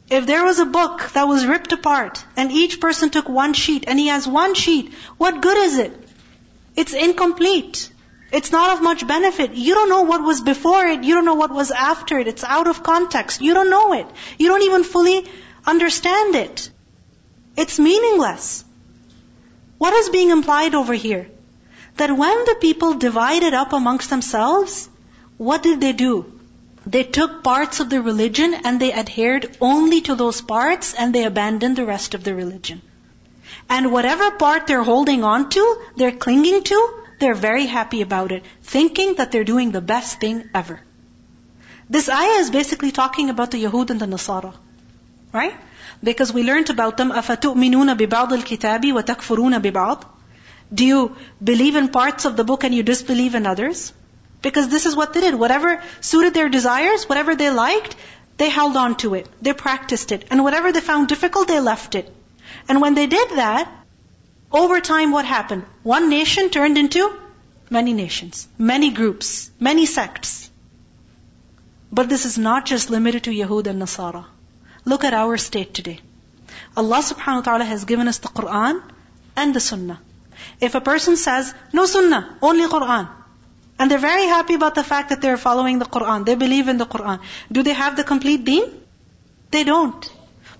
If 0.09 0.25
there 0.25 0.43
was 0.43 0.59
a 0.59 0.65
book 0.65 1.09
that 1.13 1.27
was 1.27 1.45
ripped 1.45 1.71
apart, 1.71 2.23
and 2.35 2.51
each 2.51 2.79
person 2.79 3.09
took 3.09 3.29
one 3.29 3.53
sheet, 3.53 3.85
and 3.87 3.97
he 3.97 4.07
has 4.07 4.27
one 4.27 4.53
sheet, 4.55 4.93
what 5.17 5.41
good 5.41 5.57
is 5.57 5.77
it? 5.77 5.93
It's 6.75 6.93
incomplete. 6.93 7.91
It's 8.31 8.51
not 8.51 8.75
of 8.75 8.83
much 8.83 9.05
benefit. 9.07 9.53
You 9.53 9.73
don't 9.73 9.89
know 9.89 10.03
what 10.03 10.23
was 10.23 10.41
before 10.41 10.85
it. 10.85 11.03
You 11.03 11.15
don't 11.15 11.25
know 11.25 11.35
what 11.35 11.51
was 11.51 11.71
after 11.71 12.19
it. 12.19 12.27
It's 12.27 12.43
out 12.43 12.67
of 12.67 12.83
context. 12.83 13.41
You 13.41 13.53
don't 13.53 13.69
know 13.69 13.93
it. 13.93 14.05
You 14.37 14.47
don't 14.49 14.63
even 14.63 14.83
fully 14.83 15.25
understand 15.65 16.35
it. 16.35 16.69
It's 17.57 17.79
meaningless. 17.79 18.63
What 19.79 19.93
is 19.93 20.09
being 20.09 20.29
implied 20.29 20.75
over 20.75 20.93
here? 20.93 21.29
That 21.97 22.15
when 22.15 22.45
the 22.45 22.55
people 22.61 22.93
divided 22.93 23.53
up 23.53 23.73
amongst 23.73 24.09
themselves, 24.09 24.89
what 25.37 25.63
did 25.63 25.81
they 25.81 25.93
do? 25.93 26.39
They 26.85 27.03
took 27.03 27.43
parts 27.43 27.79
of 27.79 27.89
the 27.89 28.01
religion 28.01 28.53
and 28.53 28.79
they 28.79 28.93
adhered 28.93 29.57
only 29.59 30.01
to 30.01 30.15
those 30.15 30.41
parts 30.41 30.93
and 30.93 31.13
they 31.13 31.23
abandoned 31.23 31.75
the 31.75 31.85
rest 31.85 32.13
of 32.13 32.23
the 32.23 32.35
religion. 32.35 32.81
And 33.69 33.91
whatever 33.91 34.31
part 34.31 34.67
they're 34.67 34.83
holding 34.83 35.23
on 35.23 35.49
to, 35.49 35.77
they're 35.95 36.11
clinging 36.11 36.63
to, 36.63 36.98
they're 37.18 37.34
very 37.34 37.66
happy 37.66 38.02
about 38.02 38.32
it, 38.32 38.44
thinking 38.62 39.14
that 39.16 39.32
they're 39.32 39.44
doing 39.44 39.70
the 39.70 39.80
best 39.80 40.20
thing 40.20 40.48
ever. 40.54 40.80
This 41.88 42.08
ayah 42.08 42.40
is 42.40 42.50
basically 42.50 42.92
talking 42.92 43.30
about 43.30 43.50
the 43.50 43.62
Yahud 43.62 43.90
and 43.90 44.00
the 44.00 44.06
Nasara. 44.06 44.54
Right? 45.32 45.54
Because 46.02 46.32
we 46.32 46.42
learned 46.42 46.70
about 46.70 46.96
them, 46.96 47.10
أَفَتُؤْمِنُونَ 47.10 47.96
بِبَعْضِ 47.96 48.28
الْكِتَابِ 48.40 48.92
وَتَكْفُرُونَ 48.92 49.60
بِبَعْضِ 49.60 50.04
Do 50.72 50.84
you 50.84 51.16
believe 51.42 51.76
in 51.76 51.88
parts 51.88 52.24
of 52.24 52.36
the 52.36 52.44
book 52.44 52.64
and 52.64 52.74
you 52.74 52.82
disbelieve 52.82 53.34
in 53.34 53.46
others? 53.46 53.92
Because 54.42 54.68
this 54.68 54.86
is 54.86 54.94
what 54.94 55.12
they 55.12 55.20
did. 55.20 55.34
Whatever 55.34 55.82
suited 56.00 56.34
their 56.34 56.48
desires, 56.48 57.08
whatever 57.08 57.34
they 57.34 57.50
liked, 57.50 57.96
they 58.36 58.50
held 58.50 58.76
on 58.76 58.96
to 58.96 59.14
it. 59.14 59.28
They 59.40 59.52
practiced 59.52 60.12
it. 60.12 60.26
And 60.30 60.42
whatever 60.42 60.72
they 60.72 60.80
found 60.80 61.08
difficult, 61.08 61.48
they 61.48 61.60
left 61.60 61.94
it. 61.94 62.12
And 62.68 62.80
when 62.80 62.94
they 62.94 63.06
did 63.06 63.30
that, 63.30 63.70
over 64.51 64.79
time 64.81 65.11
what 65.11 65.25
happened? 65.25 65.65
One 65.83 66.09
nation 66.09 66.49
turned 66.49 66.77
into 66.77 67.11
many 67.69 67.93
nations, 67.93 68.47
many 68.57 68.91
groups, 68.91 69.51
many 69.59 69.85
sects. 69.85 70.49
But 71.91 72.09
this 72.09 72.25
is 72.25 72.37
not 72.37 72.65
just 72.65 72.89
limited 72.89 73.23
to 73.23 73.31
Yahud 73.31 73.67
and 73.67 73.81
Nasara. 73.81 74.25
Look 74.85 75.03
at 75.03 75.13
our 75.13 75.37
state 75.37 75.73
today. 75.73 75.99
Allah 76.75 76.97
subhanahu 76.97 77.41
wa 77.41 77.41
ta'ala 77.41 77.65
has 77.65 77.85
given 77.85 78.07
us 78.07 78.19
the 78.19 78.29
Quran 78.29 78.81
and 79.35 79.53
the 79.53 79.59
Sunnah. 79.59 79.99
If 80.59 80.75
a 80.75 80.81
person 80.81 81.17
says, 81.17 81.53
no 81.73 81.85
Sunnah, 81.85 82.37
only 82.41 82.67
Quran, 82.67 83.09
and 83.77 83.89
they're 83.89 84.05
very 84.05 84.25
happy 84.25 84.55
about 84.55 84.75
the 84.75 84.83
fact 84.83 85.09
that 85.09 85.21
they're 85.21 85.37
following 85.37 85.79
the 85.79 85.85
Quran, 85.85 86.25
they 86.25 86.35
believe 86.35 86.67
in 86.67 86.77
the 86.77 86.85
Quran, 86.85 87.19
do 87.51 87.63
they 87.63 87.73
have 87.73 87.95
the 87.95 88.03
complete 88.03 88.43
deen? 88.43 88.65
They 89.51 89.63
don't. 89.63 90.09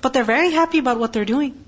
But 0.01 0.13
they're 0.13 0.23
very 0.23 0.51
happy 0.51 0.79
about 0.79 0.99
what 0.99 1.13
they're 1.13 1.25
doing. 1.25 1.65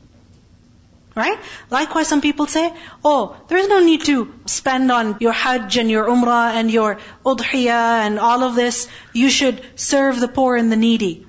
Right? 1.13 1.37
Likewise, 1.69 2.07
some 2.07 2.21
people 2.21 2.47
say, 2.47 2.73
oh, 3.03 3.35
there's 3.49 3.67
no 3.67 3.79
need 3.81 4.05
to 4.05 4.33
spend 4.45 4.91
on 4.91 5.17
your 5.19 5.33
hajj 5.33 5.77
and 5.77 5.91
your 5.91 6.05
umrah 6.07 6.53
and 6.53 6.71
your 6.71 6.99
udhiyah 7.25 8.05
and 8.05 8.17
all 8.17 8.43
of 8.43 8.55
this. 8.55 8.87
You 9.11 9.29
should 9.29 9.61
serve 9.75 10.21
the 10.21 10.29
poor 10.29 10.55
and 10.55 10.71
the 10.71 10.77
needy. 10.77 11.27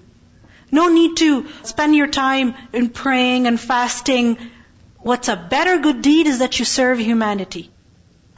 No 0.70 0.88
need 0.88 1.16
to 1.18 1.48
spend 1.64 1.96
your 1.96 2.06
time 2.06 2.54
in 2.72 2.90
praying 2.90 3.48
and 3.48 3.60
fasting. 3.60 4.38
What's 4.98 5.28
a 5.28 5.36
better 5.36 5.78
good 5.78 6.00
deed 6.00 6.28
is 6.28 6.38
that 6.38 6.58
you 6.58 6.64
serve 6.64 7.00
humanity. 7.00 7.70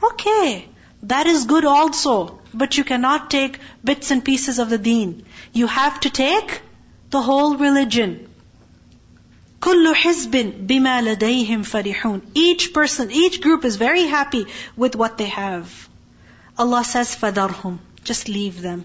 Okay, 0.03 0.67
that 1.03 1.27
is 1.27 1.45
good 1.45 1.63
also. 1.63 2.39
But 2.53 2.77
you 2.77 2.83
cannot 2.83 3.29
take 3.29 3.59
bits 3.83 4.11
and 4.11 4.25
pieces 4.25 4.59
of 4.59 4.69
the 4.69 4.77
deen. 4.77 5.25
You 5.53 5.67
have 5.67 5.99
to 6.01 6.09
take 6.09 6.61
the 7.11 7.21
whole 7.21 7.55
religion. 7.57 8.29
كل 9.64 9.94
حزب 9.94 10.66
بما 10.66 11.02
لديهم 11.02 11.62
فرحون. 11.62 12.20
Each 12.34 12.72
person, 12.72 13.10
each 13.10 13.40
group 13.40 13.64
is 13.64 13.76
very 13.76 14.06
happy 14.06 14.46
with 14.76 14.96
what 14.96 15.18
they 15.18 15.26
have. 15.28 15.88
Allah 16.58 16.84
says, 16.84 17.14
فَذَرْهُمْ 17.16 17.78
Just 18.04 18.28
leave 18.28 18.62
them. 18.62 18.84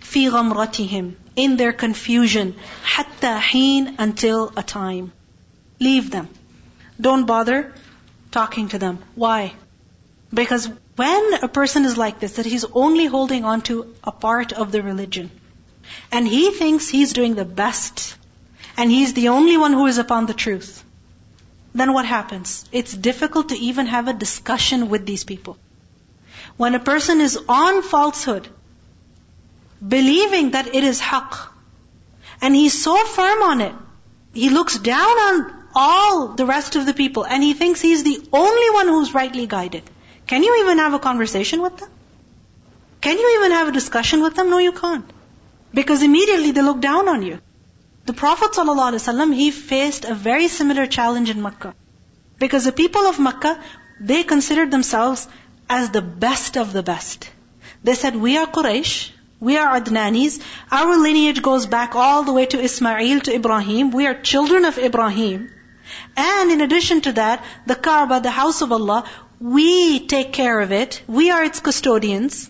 في 0.00 0.30
غمرتهم 0.30 1.12
in 1.36 1.56
their 1.56 1.72
confusion 1.72 2.54
حتى 2.84 3.40
حين 3.40 3.96
until 3.98 4.52
a 4.56 4.62
time. 4.62 5.12
Leave 5.80 6.10
them. 6.10 6.28
Don't 7.00 7.24
bother 7.24 7.72
talking 8.30 8.68
to 8.68 8.78
them. 8.78 8.98
Why? 9.14 9.54
Because 10.32 10.68
when 10.96 11.34
a 11.42 11.48
person 11.48 11.84
is 11.84 11.96
like 11.96 12.20
this, 12.20 12.32
that 12.36 12.46
he's 12.46 12.64
only 12.64 13.06
holding 13.06 13.44
on 13.44 13.62
to 13.62 13.94
a 14.04 14.12
part 14.12 14.52
of 14.52 14.72
the 14.72 14.82
religion, 14.82 15.30
and 16.10 16.26
he 16.26 16.50
thinks 16.50 16.88
he's 16.88 17.12
doing 17.12 17.34
the 17.34 17.44
best, 17.44 18.16
and 18.77 18.91
he's 18.91 19.13
the 19.13 19.29
only 19.29 19.57
one 19.57 19.73
who 19.73 19.87
is 19.87 19.97
upon 19.97 20.27
the 20.27 20.33
truth, 20.33 20.83
then 21.73 21.93
what 21.93 22.05
happens? 22.05 22.65
It's 22.71 22.93
difficult 22.93 23.49
to 23.49 23.55
even 23.55 23.87
have 23.87 24.07
a 24.07 24.13
discussion 24.13 24.89
with 24.89 25.05
these 25.05 25.23
people. 25.23 25.57
When 26.55 26.75
a 26.75 26.79
person 26.79 27.19
is 27.21 27.37
on 27.49 27.81
falsehood, 27.81 28.47
believing 29.95 30.51
that 30.51 30.73
it 30.73 30.83
is 30.83 31.01
haqq, 31.01 31.37
and 32.41 32.55
he's 32.55 32.81
so 32.83 32.95
firm 33.05 33.43
on 33.43 33.61
it, 33.61 33.75
he 34.33 34.49
looks 34.49 34.77
down 34.77 35.21
on 35.27 35.53
all 35.75 36.27
the 36.29 36.45
rest 36.45 36.75
of 36.75 36.85
the 36.85 36.93
people, 36.93 37.25
and 37.25 37.43
he 37.43 37.53
thinks 37.53 37.81
he's 37.81 38.03
the 38.03 38.17
only 38.31 38.69
one 38.71 38.87
who's 38.87 39.13
rightly 39.13 39.47
guided. 39.47 39.83
Can 40.27 40.43
you 40.43 40.63
even 40.63 40.79
have 40.79 40.93
a 40.93 40.99
conversation 40.99 41.61
with 41.61 41.77
them? 41.77 41.89
Can 43.01 43.17
you 43.17 43.37
even 43.39 43.51
have 43.51 43.67
a 43.67 43.71
discussion 43.71 44.21
with 44.21 44.35
them? 44.35 44.49
No, 44.49 44.57
you 44.57 44.71
can't. 44.71 45.09
Because 45.73 46.01
immediately 46.01 46.51
they 46.51 46.61
look 46.61 46.79
down 46.79 47.07
on 47.07 47.21
you. 47.21 47.39
The 48.07 48.13
Prophet 48.13 48.51
ﷺ, 48.53 49.35
he 49.35 49.51
faced 49.51 50.05
a 50.05 50.13
very 50.13 50.47
similar 50.47 50.85
challenge 50.87 51.29
in 51.29 51.41
Makkah. 51.41 51.75
Because 52.39 52.63
the 52.63 52.71
people 52.71 53.01
of 53.01 53.19
Makkah, 53.19 53.59
they 53.99 54.23
considered 54.23 54.71
themselves 54.71 55.27
as 55.69 55.89
the 55.89 56.01
best 56.01 56.55
of 56.57 56.71
the 56.71 56.83
best. 56.83 57.29
They 57.83 57.95
said, 57.95 58.15
we 58.15 58.37
are 58.37 58.45
Quraysh, 58.47 59.11
we 59.41 59.57
are 59.57 59.77
Adnanis, 59.77 60.39
our 60.71 60.97
lineage 60.97 61.41
goes 61.41 61.65
back 61.65 61.95
all 61.95 62.23
the 62.23 62.31
way 62.31 62.45
to 62.45 62.61
Ismail, 62.61 63.19
to 63.21 63.35
Ibrahim, 63.35 63.91
we 63.91 64.07
are 64.07 64.13
children 64.13 64.63
of 64.63 64.77
Ibrahim. 64.77 65.51
And 66.15 66.49
in 66.49 66.61
addition 66.61 67.01
to 67.01 67.11
that, 67.13 67.43
the 67.65 67.75
Kaaba, 67.75 68.21
the 68.21 68.31
house 68.31 68.61
of 68.61 68.71
Allah, 68.71 69.03
we 69.41 70.07
take 70.07 70.31
care 70.31 70.61
of 70.61 70.71
it. 70.71 71.01
We 71.07 71.29
are 71.31 71.43
its 71.43 71.59
custodians. 71.59 72.49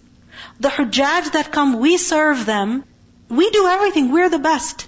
The 0.59 0.69
Hujjaj 0.69 1.31
that 1.31 1.51
come, 1.51 1.79
we 1.79 1.97
serve 1.97 2.45
them. 2.45 2.83
We 3.27 3.49
do 3.49 3.65
everything. 3.65 4.11
We're 4.11 4.29
the 4.29 4.45
best. 4.47 4.87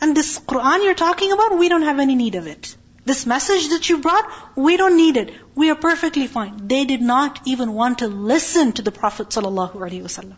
And 0.00 0.16
this 0.16 0.38
Quran 0.38 0.84
you're 0.84 0.94
talking 0.94 1.32
about, 1.32 1.58
we 1.58 1.68
don't 1.68 1.82
have 1.82 1.98
any 1.98 2.14
need 2.14 2.34
of 2.34 2.46
it. 2.46 2.76
This 3.04 3.26
message 3.26 3.68
that 3.68 3.88
you 3.88 3.98
brought, 3.98 4.30
we 4.56 4.76
don't 4.76 4.96
need 4.96 5.16
it. 5.18 5.34
We 5.54 5.70
are 5.70 5.74
perfectly 5.74 6.26
fine. 6.26 6.68
They 6.68 6.84
did 6.84 7.02
not 7.02 7.40
even 7.44 7.74
want 7.74 7.98
to 7.98 8.08
listen 8.08 8.72
to 8.72 8.82
the 8.82 8.92
Prophet 8.92 9.28
ﷺ. 9.28 10.34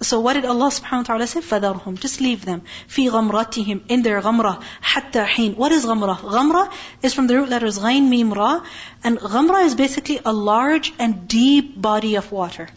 So 0.00 0.20
what 0.20 0.34
did 0.34 0.44
Allah 0.44 0.68
subhanahu 0.70 0.98
wa 0.98 1.02
ta'ala 1.02 1.26
say? 1.26 1.40
فَذَرْهُمْ 1.40 1.98
Just 1.98 2.20
leave 2.20 2.44
them. 2.44 2.62
فِي 2.88 3.10
غَمْرَتِهِمْ 3.10 3.82
In 3.88 4.02
their 4.02 4.20
غَمْرَةِ 4.20 4.62
حَتَّى 4.82 5.26
حِينٍ 5.26 5.56
What 5.56 5.72
is 5.72 5.86
غَمْرَة? 5.86 6.16
غَمْرَة 6.18 6.72
is 7.02 7.14
from 7.14 7.26
the 7.26 7.36
root 7.36 7.48
letters 7.48 7.78
غَين 7.78 8.08
ميم 8.10 8.34
را 8.34 8.64
and 9.02 9.18
غَمْرَة 9.18 9.64
is 9.64 9.74
basically 9.74 10.20
a 10.24 10.32
large 10.32 10.92
and 10.98 11.26
deep 11.26 11.80
body 11.80 12.16
of 12.16 12.30
water. 12.32 12.68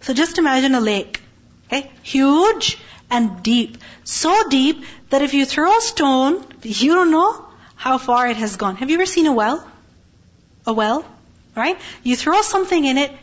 So 0.00 0.14
just 0.14 0.38
imagine 0.38 0.74
a 0.74 0.80
lake. 0.80 1.20
Okay? 1.66 1.90
Huge 2.02 2.78
and 3.15 3.41
deep. 3.47 3.77
So 4.03 4.31
deep 4.49 4.83
that 5.09 5.21
if 5.21 5.33
you 5.33 5.45
throw 5.45 5.77
a 5.77 5.81
stone, 5.81 6.45
you 6.63 6.95
don't 6.95 7.11
know 7.11 7.45
how 7.75 7.97
far 7.97 8.27
it 8.27 8.37
has 8.37 8.55
gone. 8.63 8.75
Have 8.77 8.89
you 8.89 8.97
ever 9.01 9.05
seen 9.05 9.27
a 9.27 9.33
well? 9.33 9.65
A 10.67 10.73
well? 10.73 11.05
Right? 11.55 11.77
You 12.03 12.15
throw 12.15 12.41
something 12.41 12.85
in 12.93 12.97
it 12.97 13.13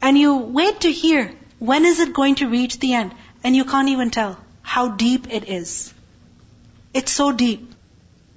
and 0.00 0.18
you 0.18 0.36
wait 0.60 0.80
to 0.86 0.92
hear 0.92 1.32
when 1.58 1.86
is 1.86 2.00
it 2.00 2.12
going 2.12 2.36
to 2.36 2.48
reach 2.48 2.78
the 2.80 2.94
end? 2.94 3.14
And 3.44 3.54
you 3.56 3.64
can't 3.64 3.88
even 3.88 4.10
tell 4.10 4.36
how 4.62 4.88
deep 4.88 5.28
it 5.32 5.48
is. 5.48 5.94
It's 6.94 7.12
so 7.12 7.30
deep. 7.32 7.72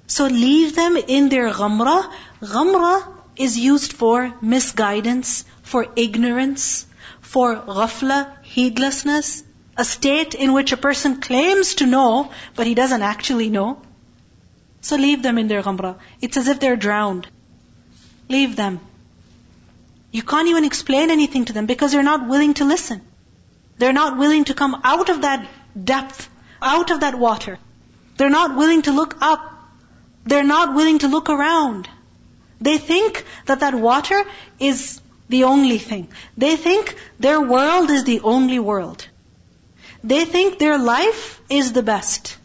So 0.08 0.28
leave 0.28 0.76
them 0.76 0.98
in 0.98 1.30
their 1.30 1.50
ghamra. 1.52 1.98
Ghamra 2.42 3.08
is 3.36 3.58
used 3.58 3.94
for 3.94 4.34
misguidance, 4.42 5.46
for 5.64 5.88
ignorance, 5.96 6.86
for 7.22 7.56
ghafla, 7.56 8.20
heedlessness, 8.44 9.44
a 9.78 9.86
state 9.86 10.36
in 10.36 10.54
which 10.54 10.72
a 10.72 10.78
person 10.78 11.22
claims 11.22 11.76
to 11.76 11.86
know, 11.86 12.32
but 12.56 12.68
he 12.68 12.76
doesn't 12.76 13.02
actually 13.02 13.50
know. 13.50 13.82
So 14.82 14.96
leave 14.96 15.24
them 15.24 15.38
in 15.38 15.48
their 15.48 15.62
ghamra. 15.64 15.98
It's 16.22 16.38
as 16.38 16.48
if 16.48 16.60
they're 16.60 16.76
drowned. 16.76 17.28
Leave 18.30 18.56
them. 18.56 18.80
You 20.12 20.24
can't 20.24 20.48
even 20.48 20.64
explain 20.64 21.12
anything 21.12 21.46
to 21.46 21.54
them 21.54 21.66
because 21.66 21.94
you're 21.94 22.04
not 22.04 22.28
willing 22.28 22.54
to 22.56 22.66
listen. 22.66 23.02
They're 23.78 23.94
not 23.94 24.18
willing 24.18 24.46
to 24.46 24.54
come 24.54 24.80
out 24.84 25.10
of 25.10 25.24
that 25.24 25.48
depth, 25.84 26.30
out 26.62 26.92
of 26.92 27.02
that 27.02 27.16
water. 27.16 27.60
They're 28.18 28.30
not 28.30 28.56
willing 28.56 28.84
to 28.84 28.92
look 28.92 29.18
up. 29.22 29.52
They're 30.24 30.44
not 30.44 30.74
willing 30.74 31.00
to 31.00 31.08
look 31.08 31.30
around. 31.30 31.90
They 32.62 32.78
think 32.78 33.26
that 33.46 33.60
that 33.60 33.76
water 33.76 34.24
is 34.60 35.02
the 35.28 35.44
only 35.44 35.78
thing. 35.78 36.08
They 36.38 36.56
think 36.56 36.96
their 37.20 37.42
world 37.42 37.90
is 37.90 38.06
the 38.06 38.22
only 38.22 38.60
world. 38.60 39.08
They 40.06 40.24
think 40.24 40.60
their 40.60 40.78
life 40.78 41.42
is 41.50 41.74
the 41.74 41.82
best. 41.82 42.38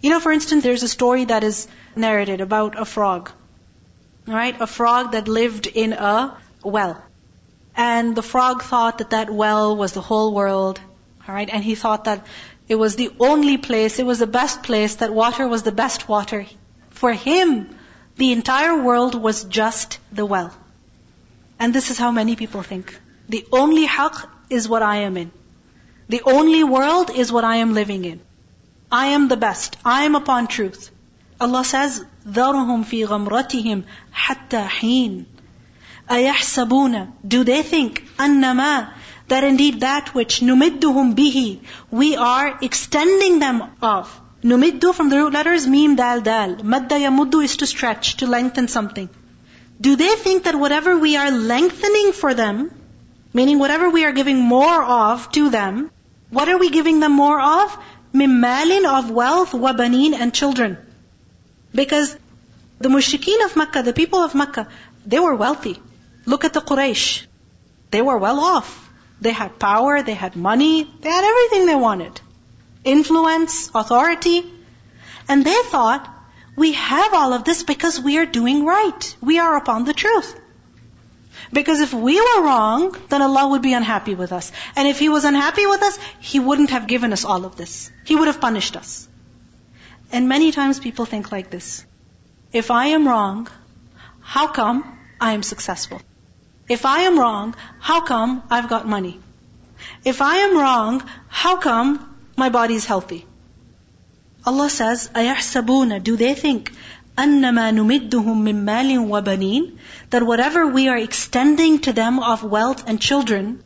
You 0.00 0.10
know, 0.10 0.20
for 0.20 0.30
instance, 0.30 0.62
there's 0.62 0.84
a 0.84 0.88
story 0.88 1.24
that 1.24 1.42
is 1.42 1.66
narrated 1.96 2.40
about 2.40 2.80
a 2.80 2.84
frog. 2.84 3.32
Right? 4.28 4.60
A 4.60 4.68
frog 4.68 5.10
that 5.12 5.26
lived 5.26 5.66
in 5.66 5.92
a 5.92 6.38
well. 6.62 7.02
And 7.74 8.14
the 8.14 8.22
frog 8.22 8.62
thought 8.62 8.98
that 8.98 9.10
that 9.10 9.28
well 9.28 9.76
was 9.76 9.92
the 9.92 10.00
whole 10.00 10.32
world. 10.34 10.80
Alright, 11.28 11.50
and 11.50 11.64
he 11.64 11.74
thought 11.74 12.04
that 12.04 12.24
it 12.68 12.76
was 12.76 12.94
the 12.94 13.10
only 13.18 13.58
place, 13.58 13.98
it 13.98 14.06
was 14.06 14.20
the 14.20 14.32
best 14.38 14.62
place, 14.62 14.96
that 14.96 15.12
water 15.12 15.48
was 15.48 15.64
the 15.64 15.72
best 15.72 16.08
water. 16.08 16.46
For 16.90 17.12
him, 17.12 17.76
the 18.16 18.30
entire 18.30 18.80
world 18.80 19.20
was 19.20 19.44
just 19.44 19.98
the 20.12 20.24
well. 20.24 20.54
And 21.58 21.74
this 21.74 21.90
is 21.90 21.98
how 21.98 22.12
many 22.12 22.36
people 22.36 22.62
think. 22.62 22.98
The 23.28 23.46
only 23.50 23.86
haqq 23.86 24.28
is 24.48 24.68
what 24.68 24.82
I 24.82 24.98
am 25.08 25.16
in. 25.16 25.32
The 26.11 26.21
only 26.25 26.63
world 26.63 27.09
is 27.09 27.31
what 27.31 27.43
I 27.43 27.57
am 27.57 27.73
living 27.73 28.05
in. 28.05 28.21
I 28.91 29.07
am 29.07 29.27
the 29.27 29.35
best. 29.35 29.75
I 29.83 30.03
am 30.03 30.15
upon 30.15 30.47
truth. 30.47 30.89
Allah 31.41 31.65
says, 31.65 32.03
ذَرُهُمْ 32.25 32.85
فِي 32.85 33.05
غَمْرَتِهِمْ 33.05 33.83
حَتَّى 34.15 34.67
حِينٍ 34.67 35.25
أَيَحْسَبُونَ 36.09 37.11
Do 37.27 37.43
they 37.43 37.61
think 37.61 38.07
أَنَّمَا 38.17 38.89
that 39.27 39.43
indeed 39.43 39.81
that 39.81 40.13
which 40.15 40.39
numidduhum 40.39 41.13
bihi, 41.15 41.59
we 41.91 42.15
are 42.15 42.57
extending 42.61 43.39
them 43.39 43.63
of. 43.81 44.21
Numiddu 44.43 44.93
from 44.93 45.09
the 45.09 45.17
root 45.17 45.33
letters 45.33 45.67
mim 45.67 45.95
dal 45.95 46.21
dal. 46.21 46.55
Madda 46.55 46.99
yamuddu 47.05 47.43
is 47.43 47.57
to 47.57 47.67
stretch, 47.67 48.17
to 48.17 48.27
lengthen 48.27 48.67
something. 48.67 49.09
Do 49.81 49.95
they 49.95 50.15
think 50.15 50.43
that 50.43 50.55
whatever 50.55 50.97
we 50.97 51.17
are 51.17 51.31
lengthening 51.31 52.13
for 52.13 52.33
them, 52.33 52.71
meaning 53.33 53.59
whatever 53.59 53.89
we 53.89 54.05
are 54.05 54.13
giving 54.13 54.39
more 54.39 54.83
of 54.83 55.29
to 55.33 55.49
them, 55.49 55.91
what 56.32 56.48
are 56.48 56.58
we 56.58 56.70
giving 56.70 57.00
them 57.00 57.12
more 57.12 57.40
of? 57.40 57.78
Mimmalin 58.14 58.86
of 58.98 59.10
wealth, 59.10 59.52
wabanin 59.52 60.14
and 60.14 60.32
children. 60.32 60.78
Because 61.74 62.16
the 62.78 62.88
mushrikeen 62.88 63.44
of 63.44 63.56
Makkah, 63.56 63.82
the 63.82 63.92
people 63.92 64.20
of 64.20 64.34
Makkah, 64.34 64.68
they 65.06 65.20
were 65.20 65.34
wealthy. 65.34 65.78
Look 66.26 66.44
at 66.44 66.52
the 66.52 66.60
Quraysh. 66.60 67.26
They 67.90 68.00
were 68.00 68.16
well 68.16 68.40
off. 68.40 68.70
They 69.20 69.32
had 69.32 69.58
power, 69.58 70.02
they 70.02 70.14
had 70.14 70.34
money, 70.34 70.90
they 71.00 71.10
had 71.10 71.24
everything 71.24 71.66
they 71.66 71.76
wanted. 71.76 72.20
Influence, 72.84 73.70
authority. 73.74 74.42
And 75.28 75.44
they 75.44 75.60
thought, 75.64 76.08
we 76.56 76.72
have 76.72 77.14
all 77.14 77.32
of 77.32 77.44
this 77.44 77.62
because 77.62 78.00
we 78.00 78.18
are 78.18 78.26
doing 78.26 78.64
right. 78.64 79.16
We 79.20 79.38
are 79.38 79.56
upon 79.56 79.84
the 79.84 79.94
truth. 79.94 80.34
Because 81.51 81.79
if 81.79 81.93
we 81.93 82.19
were 82.19 82.41
wrong, 82.43 82.95
then 83.09 83.21
Allah 83.21 83.47
would 83.49 83.61
be 83.61 83.73
unhappy 83.73 84.15
with 84.15 84.31
us. 84.31 84.51
And 84.75 84.87
if 84.87 84.99
He 84.99 85.09
was 85.09 85.23
unhappy 85.23 85.65
with 85.65 85.81
us, 85.81 85.99
He 86.19 86.39
wouldn't 86.39 86.71
have 86.71 86.87
given 86.87 87.13
us 87.13 87.25
all 87.25 87.45
of 87.45 87.55
this. 87.55 87.91
He 88.05 88.15
would 88.15 88.27
have 88.27 88.41
punished 88.41 88.75
us. 88.75 89.07
And 90.11 90.29
many 90.29 90.51
times 90.51 90.79
people 90.79 91.05
think 91.05 91.31
like 91.31 91.49
this. 91.49 91.85
If 92.53 92.71
I 92.71 92.87
am 92.87 93.07
wrong, 93.07 93.47
how 94.21 94.47
come 94.47 94.99
I 95.19 95.33
am 95.33 95.43
successful? 95.43 96.01
If 96.69 96.85
I 96.85 96.99
am 97.01 97.19
wrong, 97.19 97.55
how 97.79 98.01
come 98.01 98.43
I've 98.49 98.69
got 98.69 98.87
money? 98.87 99.19
If 100.03 100.21
I 100.21 100.37
am 100.37 100.57
wrong, 100.57 101.03
how 101.27 101.57
come 101.57 102.17
my 102.35 102.49
body 102.49 102.75
is 102.75 102.85
healthy? 102.85 103.25
Allah 104.45 104.69
says, 104.69 105.09
أَيَحْسَبُونَ 105.13 106.03
Do 106.03 106.15
they 106.15 106.33
think 106.33 106.71
أَنَّمَا 107.17 107.71
نُمِدُّهُم 107.71 108.43
مِّن 108.43 108.65
مَالٍ 108.65 109.07
وَبَنِينَ 109.09 109.77
That 110.11 110.23
whatever 110.23 110.67
we 110.67 110.87
are 110.87 110.97
extending 110.97 111.79
to 111.79 111.93
them 111.93 112.19
of 112.19 112.43
wealth 112.43 112.83
and 112.87 113.01
children, 113.01 113.63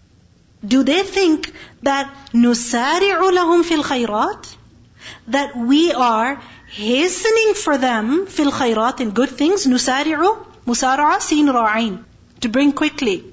do 0.66 0.84
they 0.84 1.04
think 1.04 1.52
that 1.84 2.14
نُسَارِعُ 2.34 3.20
لَهُمْ 3.20 3.64
فِي 3.64 3.82
الْخَيْرَاتِ 3.82 4.56
That 5.28 5.58
we 5.58 5.92
are 5.92 6.42
hastening 6.68 7.54
for 7.56 7.78
them 7.78 8.28
fil 8.28 8.52
khayrat 8.52 9.02
in 9.02 9.12
good 9.12 9.30
things, 9.30 9.66
nusari'u, 9.66 10.46
musara'a, 10.66 11.20
sin 11.22 11.48
ra'in, 11.48 12.04
to 12.40 12.48
bring 12.48 12.72
quickly. 12.72 13.26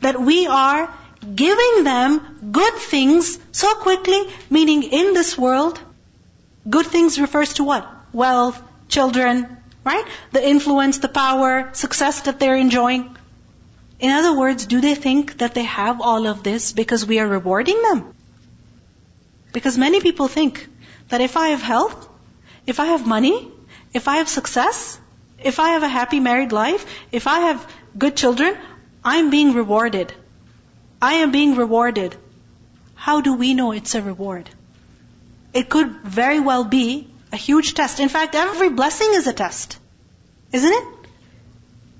That 0.00 0.20
we 0.20 0.46
are 0.46 0.92
giving 1.34 1.84
them 1.84 2.50
good 2.52 2.74
things 2.74 3.38
so 3.52 3.74
quickly, 3.76 4.20
meaning 4.50 4.82
in 4.82 5.14
this 5.14 5.38
world, 5.38 5.80
good 6.68 6.86
things 6.86 7.18
refers 7.18 7.54
to 7.54 7.64
what? 7.64 7.88
Wealth, 8.12 8.60
children, 8.87 9.57
right? 9.83 10.05
The 10.31 10.47
influence, 10.47 10.99
the 10.99 11.07
power, 11.09 11.69
success 11.73 12.21
that 12.21 12.39
they're 12.39 12.55
enjoying. 12.55 13.15
In 13.99 14.11
other 14.11 14.37
words, 14.37 14.65
do 14.65 14.81
they 14.81 14.95
think 14.95 15.37
that 15.39 15.53
they 15.55 15.63
have 15.63 16.01
all 16.01 16.27
of 16.27 16.43
this 16.43 16.71
because 16.71 17.05
we 17.05 17.19
are 17.19 17.27
rewarding 17.27 17.81
them? 17.81 18.13
Because 19.53 19.77
many 19.77 20.01
people 20.01 20.27
think 20.27 20.67
that 21.09 21.21
if 21.21 21.37
I 21.37 21.49
have 21.49 21.61
health, 21.61 22.07
if 22.67 22.79
I 22.79 22.87
have 22.87 23.07
money, 23.07 23.51
if 23.93 24.07
I 24.07 24.17
have 24.17 24.29
success, 24.29 24.99
if 25.43 25.59
I 25.59 25.69
have 25.69 25.83
a 25.83 25.87
happy 25.87 26.19
married 26.19 26.51
life, 26.51 26.85
if 27.11 27.27
I 27.27 27.39
have 27.39 27.65
good 27.97 28.15
children, 28.15 28.57
I'm 29.03 29.29
being 29.29 29.53
rewarded. 29.53 30.13
I 31.01 31.15
am 31.25 31.31
being 31.31 31.55
rewarded. 31.55 32.15
How 32.95 33.21
do 33.21 33.33
we 33.33 33.53
know 33.53 33.71
it's 33.71 33.95
a 33.95 34.01
reward? 34.01 34.49
It 35.53 35.69
could 35.69 35.91
very 36.03 36.39
well 36.39 36.63
be 36.63 37.07
a 37.32 37.36
huge 37.36 37.74
test. 37.74 38.00
In 38.00 38.08
fact, 38.08 38.34
every 38.34 38.68
blessing 38.70 39.08
is 39.12 39.26
a 39.26 39.32
test. 39.32 39.78
Isn't 40.52 40.72
it? 40.72 40.84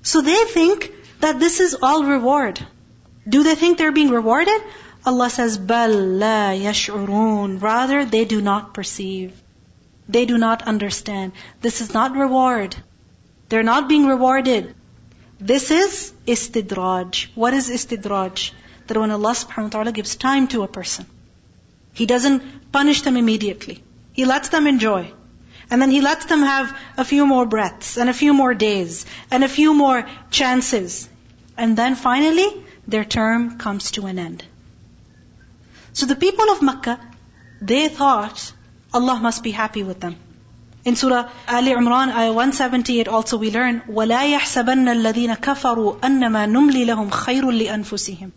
So 0.03 0.21
they 0.21 0.45
think 0.45 0.93
that 1.21 1.39
this 1.39 1.61
is 1.61 1.77
all 1.83 2.05
reward. 2.05 2.61
Do 3.29 3.43
they 3.45 3.55
think 3.55 3.79
they're 3.79 3.93
being 3.93 4.11
rewarded? 4.11 4.61
Allah 5.07 5.31
says, 5.31 5.59
بَل 5.59 6.19
لَا 6.19 6.61
يَشْعُرُونَ 6.61 7.61
Rather, 7.63 8.05
they 8.05 8.25
do 8.25 8.41
not 8.41 8.75
perceive. 8.75 9.41
They 10.09 10.27
do 10.27 10.39
not 10.39 10.63
understand. 10.63 11.33
This 11.61 11.81
is 11.81 11.95
not 11.95 12.17
reward. 12.17 12.77
They're 13.49 13.63
not 13.63 13.89
being 13.89 14.07
rewarded. 14.07 14.75
This 15.41 15.71
is 15.71 16.13
istidraj. 16.27 17.29
What 17.35 17.55
is 17.55 17.69
istidraj? 17.69 18.53
that 18.87 18.99
when 18.99 19.11
Allah 19.11 19.33
subhanahu 19.33 19.65
wa 19.65 19.75
ta'ala 19.75 19.93
gives 19.93 20.17
time 20.17 20.49
to 20.49 20.63
a 20.63 20.69
person, 20.69 21.07
He 21.95 22.07
doesn't 22.07 22.73
punish 22.73 23.03
them 23.03 23.17
immediately. 23.17 23.83
He 24.13 24.25
lets 24.25 24.49
them 24.49 24.67
enjoy. 24.67 25.13
And 25.71 25.81
then 25.81 25.91
He 25.91 26.01
lets 26.01 26.27
them 26.27 26.43
have 26.43 26.77
a 26.97 27.05
few 27.05 27.27
more 27.27 27.47
breaths, 27.47 27.97
and 27.97 28.11
a 28.11 28.15
few 28.15 28.35
more 28.35 28.55
days, 28.55 29.07
and 29.31 29.45
a 29.45 29.49
few 29.49 29.75
more 29.75 30.07
chances. 30.31 31.09
And 31.57 31.77
then 31.77 31.95
finally, 31.95 32.49
their 32.87 33.05
term 33.05 33.59
comes 33.59 33.93
to 33.93 34.07
an 34.07 34.19
end. 34.19 34.45
So 35.93 36.07
the 36.07 36.17
people 36.17 36.51
of 36.51 36.63
Makkah, 36.63 37.01
they 37.61 37.89
thought 37.89 38.53
Allah 38.93 39.19
must 39.21 39.43
be 39.43 39.51
happy 39.51 39.83
with 39.83 40.01
them. 40.01 40.17
In 40.85 40.97
Surah 40.97 41.31
Ali 41.49 41.71
Imran, 41.71 42.13
ayah 42.13 42.33
178 42.33 43.09
also 43.09 43.37
we 43.39 43.51
learn, 43.51 43.83
وَلَا 43.89 44.23
يَحْسَبَنَّ 44.37 44.89
الَّذِينَ 44.97 45.37
كَفَرُوا 45.37 46.01
أَنَّمَا 46.01 46.47
نُمْلِي 46.47 46.87
لَهُمْ 46.87 47.11
خَيْرٌ 47.11 47.45
لِأَنفُسِهِمْ 47.45 48.33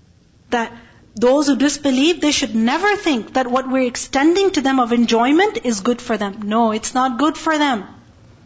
that 0.51 0.71
those 1.20 1.48
who 1.48 1.56
disbelieve, 1.56 2.20
they 2.20 2.32
should 2.32 2.54
never 2.54 2.96
think 2.96 3.34
that 3.34 3.46
what 3.46 3.70
we're 3.70 3.86
extending 3.86 4.50
to 4.52 4.60
them 4.60 4.80
of 4.80 4.92
enjoyment 4.92 5.58
is 5.64 5.80
good 5.80 6.00
for 6.00 6.16
them. 6.16 6.42
No, 6.44 6.72
it's 6.72 6.94
not 6.94 7.18
good 7.18 7.36
for 7.36 7.58
them. 7.58 7.84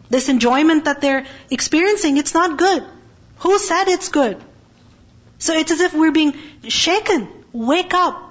This 0.09 0.29
enjoyment 0.29 0.85
that 0.85 1.01
they're 1.01 1.25
experiencing, 1.49 2.17
it's 2.17 2.33
not 2.33 2.57
good. 2.57 2.83
Who 3.39 3.57
said 3.59 3.87
it's 3.87 4.09
good? 4.09 4.43
So 5.39 5.53
it's 5.53 5.71
as 5.71 5.79
if 5.79 5.93
we're 5.93 6.11
being 6.11 6.33
shaken. 6.67 7.27
Wake 7.51 7.93
up. 7.93 8.21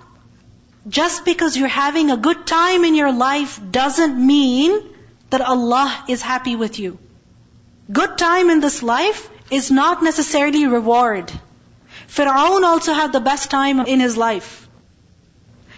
Just 0.89 1.25
because 1.25 1.57
you're 1.57 1.69
having 1.69 2.11
a 2.11 2.17
good 2.17 2.47
time 2.47 2.85
in 2.85 2.95
your 2.95 3.13
life 3.13 3.59
doesn't 3.71 4.27
mean 4.27 4.79
that 5.31 5.41
Allah 5.41 6.05
is 6.09 6.21
happy 6.23 6.57
with 6.57 6.79
you. 6.79 6.99
Good 7.91 8.19
time 8.19 8.51
in 8.51 8.61
this 8.61 8.83
life 8.83 9.31
is 9.51 9.71
not 9.71 10.03
necessarily 10.03 10.67
reward. 10.67 11.33
Fir'aun 12.14 12.64
also 12.64 12.94
had 12.94 13.12
the 13.12 13.20
best 13.20 13.50
time 13.50 13.80
in 13.82 14.00
his 14.00 14.18
life. 14.18 14.68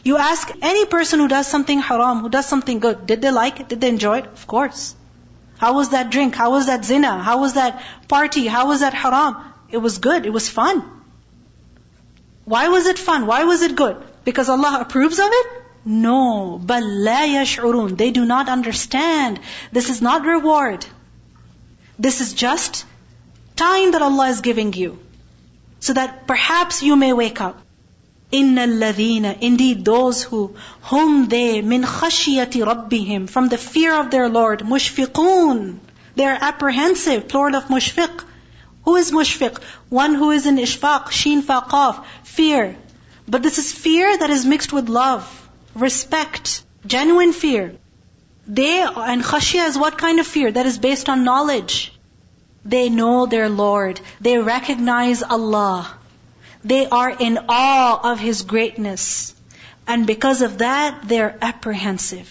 You 0.03 0.17
ask 0.17 0.51
any 0.61 0.85
person 0.85 1.19
who 1.19 1.27
does 1.27 1.47
something 1.47 1.79
haram, 1.79 2.21
who 2.21 2.29
does 2.29 2.45
something 2.45 2.79
good, 2.79 3.05
did 3.05 3.21
they 3.21 3.31
like 3.31 3.59
it? 3.59 3.69
Did 3.69 3.81
they 3.81 3.89
enjoy 3.89 4.19
it? 4.19 4.25
Of 4.25 4.47
course. 4.47 4.95
How 5.57 5.73
was 5.75 5.89
that 5.89 6.09
drink? 6.09 6.33
How 6.35 6.51
was 6.51 6.65
that 6.65 6.83
zina? 6.83 7.21
How 7.21 7.39
was 7.39 7.53
that 7.53 7.83
party? 8.07 8.47
How 8.47 8.67
was 8.67 8.79
that 8.79 8.95
haram? 8.95 9.35
It 9.69 9.77
was 9.77 9.99
good. 9.99 10.25
It 10.25 10.33
was 10.33 10.49
fun. 10.49 10.83
Why 12.45 12.69
was 12.69 12.87
it 12.87 12.97
fun? 12.97 13.27
Why 13.27 13.43
was 13.43 13.61
it 13.61 13.75
good? 13.75 13.97
Because 14.23 14.49
Allah 14.49 14.79
approves 14.81 15.19
of 15.19 15.29
it? 15.31 15.47
No. 15.85 16.59
بَل 16.63 17.05
لَا 17.05 17.27
يَشْعُرُونَ 17.35 17.95
They 17.95 18.11
do 18.11 18.25
not 18.25 18.49
understand. 18.49 19.39
This 19.71 19.89
is 19.89 20.01
not 20.01 20.25
reward. 20.25 20.85
This 21.99 22.21
is 22.21 22.33
just 22.33 22.85
time 23.55 23.91
that 23.91 24.01
Allah 24.01 24.29
is 24.29 24.41
giving 24.41 24.73
you 24.73 24.99
so 25.79 25.93
that 25.93 26.27
perhaps 26.27 26.83
you 26.83 26.95
may 26.95 27.13
wake 27.13 27.41
up. 27.41 27.61
إِنَّ 28.31 28.55
الَّذِينَ 28.55 29.39
Indeed 29.41 29.83
those 29.83 30.23
who, 30.23 30.55
whom 30.83 31.27
they, 31.27 31.61
min 31.61 31.83
khashiyati 31.83 32.63
rabbihim, 32.65 33.29
from 33.29 33.49
the 33.49 33.57
fear 33.57 33.93
of 33.93 34.09
their 34.09 34.29
Lord, 34.29 34.59
mushfiqun, 34.59 35.79
they 36.15 36.25
are 36.25 36.37
apprehensive, 36.39 37.27
plural 37.27 37.55
of 37.55 37.65
mushfiq. 37.65 38.23
Who 38.85 38.95
is 38.95 39.11
mushfiq? 39.11 39.61
One 39.89 40.15
who 40.15 40.31
is 40.31 40.45
in 40.45 40.57
ishfaq, 40.57 41.11
sheen 41.11 41.43
faqaf, 41.43 42.03
fear. 42.23 42.75
But 43.27 43.43
this 43.43 43.57
is 43.57 43.71
fear 43.71 44.17
that 44.17 44.29
is 44.29 44.45
mixed 44.45 44.73
with 44.73 44.89
love, 44.89 45.25
respect, 45.75 46.63
genuine 46.85 47.33
fear. 47.33 47.75
They, 48.47 48.81
and 48.81 49.23
khashiyah 49.23 49.67
is 49.67 49.77
what 49.77 49.97
kind 49.97 50.19
of 50.19 50.27
fear? 50.27 50.51
That 50.51 50.65
is 50.65 50.77
based 50.77 51.09
on 51.09 51.23
knowledge. 51.23 51.93
They 52.65 52.89
know 52.89 53.25
their 53.25 53.49
Lord. 53.49 53.99
They 54.19 54.37
recognize 54.37 55.23
Allah. 55.23 55.91
They 56.63 56.87
are 56.87 57.09
in 57.09 57.39
awe 57.49 58.11
of 58.11 58.19
His 58.19 58.43
greatness. 58.43 59.33
And 59.87 60.05
because 60.05 60.41
of 60.41 60.59
that, 60.59 61.07
they're 61.07 61.37
apprehensive. 61.41 62.29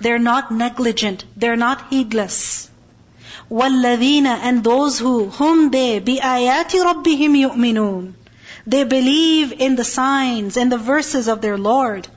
They're 0.00 0.18
not 0.18 0.50
negligent. 0.50 1.24
They're 1.36 1.56
not 1.56 1.88
heedless. 1.90 2.70
وَالَّذِينَ 3.50 4.26
And 4.26 4.62
those 4.62 4.98
who, 4.98 5.30
whom 5.30 5.70
they, 5.70 6.00
بِآيَاتِ 6.00 6.70
رَبِّهِمْ 6.70 7.50
يُؤْمِنُونَ 7.50 8.12
They 8.66 8.84
believe 8.84 9.52
in 9.52 9.76
the 9.76 9.84
signs 9.84 10.56
and 10.56 10.70
the 10.70 10.78
verses 10.78 11.28
of 11.28 11.40
their 11.40 11.58
Lord. 11.58 12.08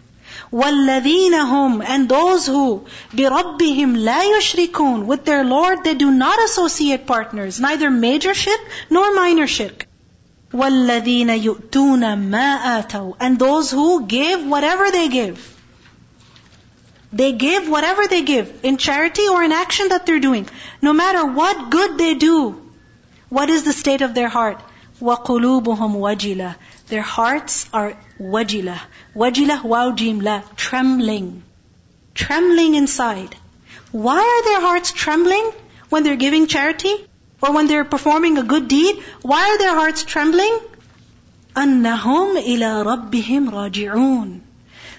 وَالَّذِينَ 0.52 1.34
هُمْ 1.34 1.84
And 1.86 2.10
those 2.10 2.46
who 2.46 2.86
بِرَبِّهِمْ 3.14 3.98
لَا 3.98 4.22
يُشْرِكُونَ 4.38 5.06
With 5.06 5.26
their 5.26 5.44
Lord 5.44 5.84
they 5.84 5.94
do 5.94 6.12
not 6.12 6.44
associate 6.44 7.06
partners, 7.08 7.60
neither 7.60 7.90
major 7.90 8.34
shirk 8.34 8.60
nor 8.90 9.14
minor 9.14 9.48
shirk. 9.48 9.88
وَالَّذِينَ 10.54 11.30
يُؤْتُونَ 11.44 12.30
مَا 12.30 12.84
آتَوْا 12.84 13.16
And 13.20 13.40
those 13.40 13.72
who 13.72 14.06
give 14.06 14.46
whatever 14.46 14.92
they 14.92 15.08
give. 15.08 15.58
They 17.14 17.34
give 17.34 17.68
whatever 17.68 18.08
they 18.08 18.22
give, 18.22 18.52
in 18.64 18.78
charity 18.78 19.28
or 19.28 19.44
in 19.44 19.52
action 19.52 19.90
that 19.90 20.06
they're 20.06 20.20
doing. 20.20 20.48
No 20.82 20.94
matter 20.94 21.26
what 21.26 21.70
good 21.70 21.98
they 21.98 22.14
do, 22.16 22.62
what 23.30 23.50
is 23.50 23.64
the 23.64 23.74
state 23.74 24.02
of 24.02 24.14
their 24.14 24.30
heart? 24.30 24.62
وَقُلُوبُهُمْ 25.02 25.96
وَجِلَةٌ 25.96 26.56
Their 26.88 27.02
hearts 27.02 27.70
are 27.74 27.98
wajila. 28.20 28.80
Wajila, 29.16 29.64
wow, 29.64 29.92
jim, 29.92 30.20
la. 30.20 30.42
Trembling. 30.56 31.44
Trembling 32.14 32.76
inside. 32.76 33.36
Why 33.92 34.20
are 34.20 34.44
their 34.44 34.62
hearts 34.62 34.92
trembling 34.92 35.52
when 35.90 36.04
they're 36.04 36.16
giving 36.16 36.48
charity? 36.48 36.94
Or 37.42 37.54
when 37.54 37.68
they're 37.68 37.86
performing 37.86 38.38
a 38.38 38.44
good 38.44 38.68
deed? 38.68 39.04
Why 39.22 39.42
are 39.50 39.58
their 39.58 39.76
hearts 39.76 40.04
trembling? 40.04 40.60
أَنَّهُمْ 41.56 42.42
إِلَىٰ 42.44 42.86
رَبِّهِمْ 42.86 43.50
رَاجِعُونَ 43.50 44.40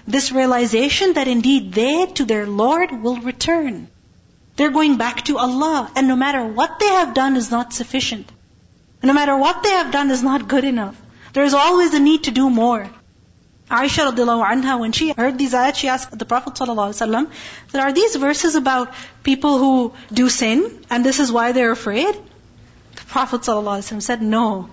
This 0.07 0.31
realization 0.31 1.13
that 1.13 1.27
indeed 1.27 1.73
they 1.73 2.05
to 2.05 2.25
their 2.25 2.45
Lord 2.45 2.91
will 2.91 3.17
return. 3.17 3.87
They're 4.55 4.71
going 4.71 4.97
back 4.97 5.23
to 5.25 5.37
Allah. 5.37 5.91
And 5.95 6.07
no 6.07 6.15
matter 6.15 6.45
what 6.45 6.79
they 6.79 6.87
have 6.87 7.13
done 7.13 7.35
is 7.37 7.49
not 7.49 7.73
sufficient. 7.73 8.31
No 9.01 9.13
matter 9.13 9.35
what 9.35 9.63
they 9.63 9.71
have 9.71 9.91
done 9.91 10.11
is 10.11 10.21
not 10.21 10.47
good 10.47 10.63
enough. 10.63 10.95
There 11.32 11.44
is 11.44 11.54
always 11.54 11.94
a 11.94 12.00
need 12.00 12.24
to 12.24 12.30
do 12.30 12.48
more. 12.50 12.88
Aisha 13.70 14.10
radiallahu 14.10 14.46
anha, 14.50 14.80
when 14.80 14.92
she 14.92 15.12
heard 15.12 15.36
these 15.38 15.52
ayat, 15.52 15.74
she 15.74 15.88
asked 15.88 16.18
the 16.18 16.24
Prophet 16.24 16.54
ﷺ, 16.54 17.30
that 17.72 17.82
are 17.82 17.92
these 17.92 18.16
verses 18.16 18.54
about 18.54 18.94
people 19.22 19.58
who 19.58 19.92
do 20.12 20.30
sin, 20.30 20.84
and 20.88 21.04
this 21.04 21.20
is 21.20 21.30
why 21.30 21.52
they're 21.52 21.72
afraid? 21.72 22.14
The 22.96 23.04
Prophet 23.04 23.42
ﷺ 23.42 24.00
said, 24.00 24.22
no. 24.22 24.70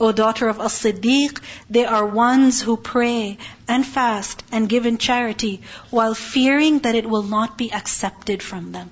O 0.00 0.10
daughter 0.10 0.48
of 0.48 0.58
As-Siddiq, 0.58 1.40
they 1.70 1.84
are 1.84 2.04
ones 2.04 2.60
who 2.60 2.76
pray 2.76 3.38
and 3.68 3.86
fast 3.86 4.42
and 4.50 4.68
give 4.68 4.86
in 4.86 4.98
charity 4.98 5.60
while 5.90 6.14
fearing 6.14 6.80
that 6.80 6.96
it 6.96 7.08
will 7.08 7.22
not 7.22 7.56
be 7.56 7.72
accepted 7.72 8.42
from 8.42 8.72
them. 8.72 8.90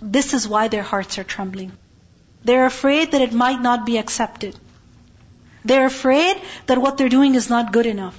This 0.00 0.34
is 0.34 0.46
why 0.46 0.68
their 0.68 0.84
hearts 0.84 1.18
are 1.18 1.24
trembling. 1.24 1.72
They're 2.44 2.66
afraid 2.66 3.10
that 3.10 3.22
it 3.22 3.32
might 3.32 3.60
not 3.60 3.84
be 3.84 3.98
accepted. 3.98 4.54
They're 5.65 5.85
afraid 5.85 6.41
that 6.65 6.79
what 6.79 6.97
they're 6.97 7.09
doing 7.09 7.35
is 7.35 7.49
not 7.49 7.71
good 7.71 7.85
enough. 7.85 8.17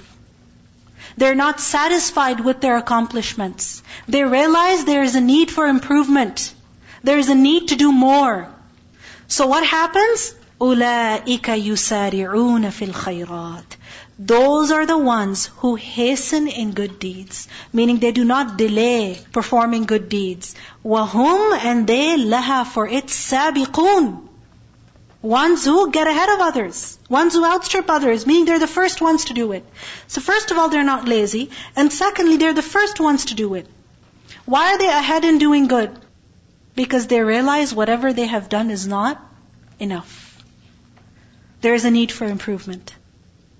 They're 1.17 1.35
not 1.35 1.59
satisfied 1.59 2.39
with 2.39 2.61
their 2.61 2.77
accomplishments. 2.77 3.83
They 4.07 4.23
realize 4.23 4.85
there 4.85 5.03
is 5.03 5.15
a 5.15 5.21
need 5.21 5.51
for 5.51 5.65
improvement. 5.65 6.53
There 7.03 7.17
is 7.17 7.29
a 7.29 7.35
need 7.35 7.67
to 7.69 7.75
do 7.75 7.91
more. 7.91 8.47
So 9.27 9.47
what 9.47 9.65
happens? 9.65 10.33
أُولَٰئِكَ 10.59 11.41
يُسَارِعُونَ 11.41 12.71
فِي 12.71 12.91
الْخَيْرَاتِ 12.91 13.65
Those 14.17 14.71
are 14.71 14.85
the 14.85 14.97
ones 14.97 15.47
who 15.57 15.75
hasten 15.75 16.47
in 16.47 16.71
good 16.71 16.99
deeds. 16.99 17.47
Meaning 17.73 17.99
they 17.99 18.11
do 18.11 18.23
not 18.23 18.57
delay 18.57 19.19
performing 19.33 19.83
good 19.83 20.07
deeds. 20.09 20.55
وَهُمْ 20.85 21.57
And 21.57 21.85
they 21.85 22.17
لَهَا 22.17 22.65
for 22.65 22.87
it 22.87 23.07
سَابِقُونَ 23.07 24.26
Ones 25.20 25.64
who 25.64 25.90
get 25.90 26.06
ahead 26.06 26.28
of 26.28 26.40
others. 26.40 26.98
Ones 27.08 27.34
who 27.34 27.44
outstrip 27.44 27.90
others, 27.90 28.24
meaning 28.24 28.44
they're 28.44 28.60
the 28.60 28.68
first 28.68 29.00
ones 29.00 29.24
to 29.26 29.34
do 29.34 29.50
it. 29.52 29.64
So 30.06 30.20
first 30.20 30.52
of 30.52 30.58
all, 30.58 30.68
they're 30.68 30.84
not 30.84 31.08
lazy. 31.08 31.50
And 31.74 31.92
secondly, 31.92 32.36
they're 32.36 32.54
the 32.54 32.62
first 32.62 33.00
ones 33.00 33.26
to 33.26 33.34
do 33.34 33.54
it. 33.54 33.66
Why 34.44 34.74
are 34.74 34.78
they 34.78 34.88
ahead 34.88 35.24
in 35.24 35.38
doing 35.38 35.66
good? 35.66 35.98
Because 36.76 37.08
they 37.08 37.20
realize 37.20 37.74
whatever 37.74 38.12
they 38.12 38.26
have 38.26 38.48
done 38.48 38.70
is 38.70 38.86
not 38.86 39.20
enough. 39.80 40.40
There 41.62 41.74
is 41.74 41.84
a 41.84 41.90
need 41.90 42.12
for 42.12 42.24
improvement. 42.24 42.94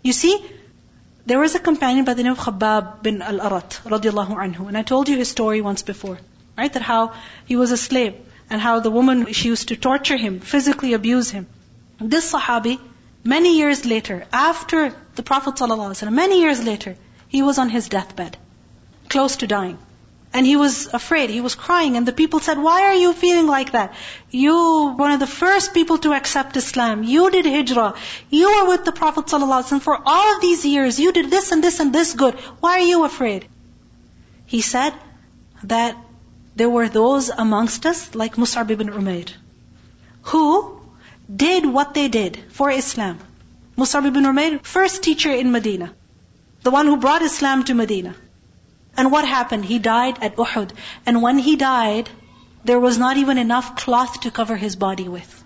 You 0.03 0.13
see, 0.13 0.39
there 1.27 1.41
was 1.41 1.57
a 1.57 1.59
companion 1.59 2.05
by 2.05 2.15
the 2.15 2.23
name 2.23 2.33
of 2.33 2.39
Khabbab 2.39 3.03
bin 3.03 3.21
al-Arat, 3.21 3.81
radiallahu 3.85 4.37
anhu. 4.37 4.69
And 4.69 4.79
I 4.79 4.83
told 4.83 5.09
you 5.09 5.17
his 5.17 5.29
story 5.29 5.61
once 5.61 5.83
before. 5.83 6.19
Right? 6.57 6.73
That 6.73 6.83
how 6.83 7.15
he 7.47 7.57
was 7.57 7.73
a 7.73 7.77
slave. 7.77 8.15
And 8.51 8.61
how 8.61 8.81
the 8.81 8.91
woman, 8.91 9.33
she 9.33 9.49
used 9.49 9.69
to 9.69 9.77
torture 9.77 10.17
him, 10.17 10.41
physically 10.41 10.95
abuse 10.95 11.31
him. 11.31 11.47
This 12.01 12.33
Sahabi, 12.33 12.79
many 13.25 13.59
years 13.59 13.85
later, 13.85 14.25
after 14.33 14.95
the 15.17 15.23
Prophet 15.23 15.57
ﷺ, 15.57 16.13
many 16.13 16.41
years 16.41 16.65
later, 16.65 16.97
he 17.29 17.43
was 17.43 17.59
on 17.59 17.69
his 17.69 17.89
deathbed, 17.89 18.37
close 19.09 19.37
to 19.37 19.47
dying. 19.47 19.79
And 20.33 20.45
he 20.45 20.57
was 20.57 20.87
afraid, 20.93 21.31
he 21.31 21.41
was 21.41 21.55
crying, 21.55 21.97
and 21.97 22.07
the 22.07 22.13
people 22.13 22.41
said, 22.41 22.59
Why 22.59 22.83
are 22.83 22.95
you 22.95 23.13
feeling 23.15 23.47
like 23.47 23.73
that? 23.73 23.95
You 24.31 24.93
one 24.97 25.13
of 25.13 25.21
the 25.21 25.27
first 25.27 25.73
people 25.73 25.99
to 25.99 26.13
accept 26.13 26.57
Islam. 26.57 27.03
You 27.03 27.31
did 27.31 27.47
hijrah. 27.47 27.95
You 28.29 28.51
were 28.55 28.69
with 28.69 28.85
the 28.85 28.93
Prophet 28.93 29.27
ﷺ 29.27 29.81
for 29.81 29.99
all 30.05 30.35
of 30.35 30.43
these 30.43 30.67
years. 30.67 31.01
You 31.01 31.13
did 31.13 31.31
this 31.31 31.51
and 31.51 31.65
this 31.65 31.81
and 31.81 31.95
this 31.95 32.13
good. 32.13 32.35
Why 32.61 32.73
are 32.73 32.89
you 32.93 33.05
afraid? 33.05 33.49
He 34.45 34.61
said 34.61 34.93
that 35.65 35.97
there 36.59 36.69
were 36.75 36.89
those 36.89 37.29
amongst 37.43 37.87
us, 37.87 38.15
like 38.21 38.37
Mus'ab 38.43 38.71
ibn 38.73 38.89
Umair, 39.01 39.33
who 40.31 40.47
did 41.43 41.67
what 41.67 41.95
they 41.95 42.09
did 42.09 42.39
for 42.61 42.71
Islam. 42.71 43.19
Mus'ab 43.77 44.07
ibn 44.07 44.25
Umair, 44.25 44.57
first 44.65 45.05
teacher 45.05 45.31
in 45.43 45.53
Medina. 45.53 45.93
The 46.65 46.73
one 46.73 46.87
who 46.87 46.97
brought 46.97 47.23
Islam 47.23 47.63
to 47.69 47.75
Medina. 47.75 48.15
And 48.97 49.13
what 49.13 49.29
happened? 49.35 49.65
He 49.65 49.79
died 49.79 50.19
at 50.21 50.35
Uhud. 50.47 50.73
And 51.07 51.23
when 51.23 51.39
he 51.39 51.55
died, 51.55 52.11
there 52.65 52.81
was 52.81 52.99
not 52.99 53.17
even 53.19 53.39
enough 53.39 53.77
cloth 53.77 54.21
to 54.23 54.33
cover 54.41 54.57
his 54.57 54.75
body 54.75 55.09
with. 55.09 55.45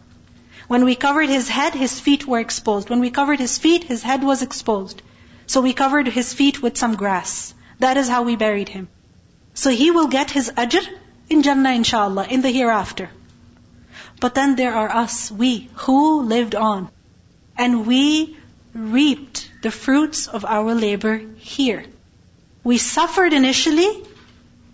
When 0.68 0.86
we 0.86 0.94
covered 0.94 1.28
his 1.28 1.50
head, 1.58 1.74
his 1.74 2.00
feet 2.00 2.26
were 2.26 2.40
exposed. 2.40 2.88
When 2.88 3.00
we 3.00 3.10
covered 3.10 3.38
his 3.40 3.58
feet, 3.58 3.84
his 3.84 4.02
head 4.02 4.24
was 4.24 4.40
exposed. 4.40 5.02
So 5.46 5.60
we 5.60 5.74
covered 5.84 6.08
his 6.08 6.32
feet 6.32 6.62
with 6.62 6.78
some 6.78 6.96
grass. 7.04 7.52
That 7.80 7.98
is 7.98 8.08
how 8.08 8.22
we 8.22 8.36
buried 8.36 8.70
him. 8.70 8.88
So 9.52 9.68
he 9.68 9.90
will 9.90 10.06
get 10.06 10.30
his 10.30 10.50
ajr 10.66 10.88
in 11.33 11.43
Jannah 11.43 11.72
inshallah, 11.72 12.26
in 12.28 12.43
the 12.43 12.51
hereafter. 12.51 13.11
But 14.20 14.35
then 14.35 14.55
there 14.55 14.74
are 14.74 14.89
us, 14.89 15.30
we, 15.30 15.68
who 15.74 16.22
lived 16.22 16.55
on. 16.55 16.91
And 17.57 17.87
we 17.87 18.37
reaped 18.74 19.51
the 19.62 19.70
fruits 19.70 20.28
of 20.28 20.45
our 20.45 20.74
labor 20.74 21.18
here. 21.39 21.85
We 22.64 22.78
suffered 22.78 23.33
initially, 23.33 23.91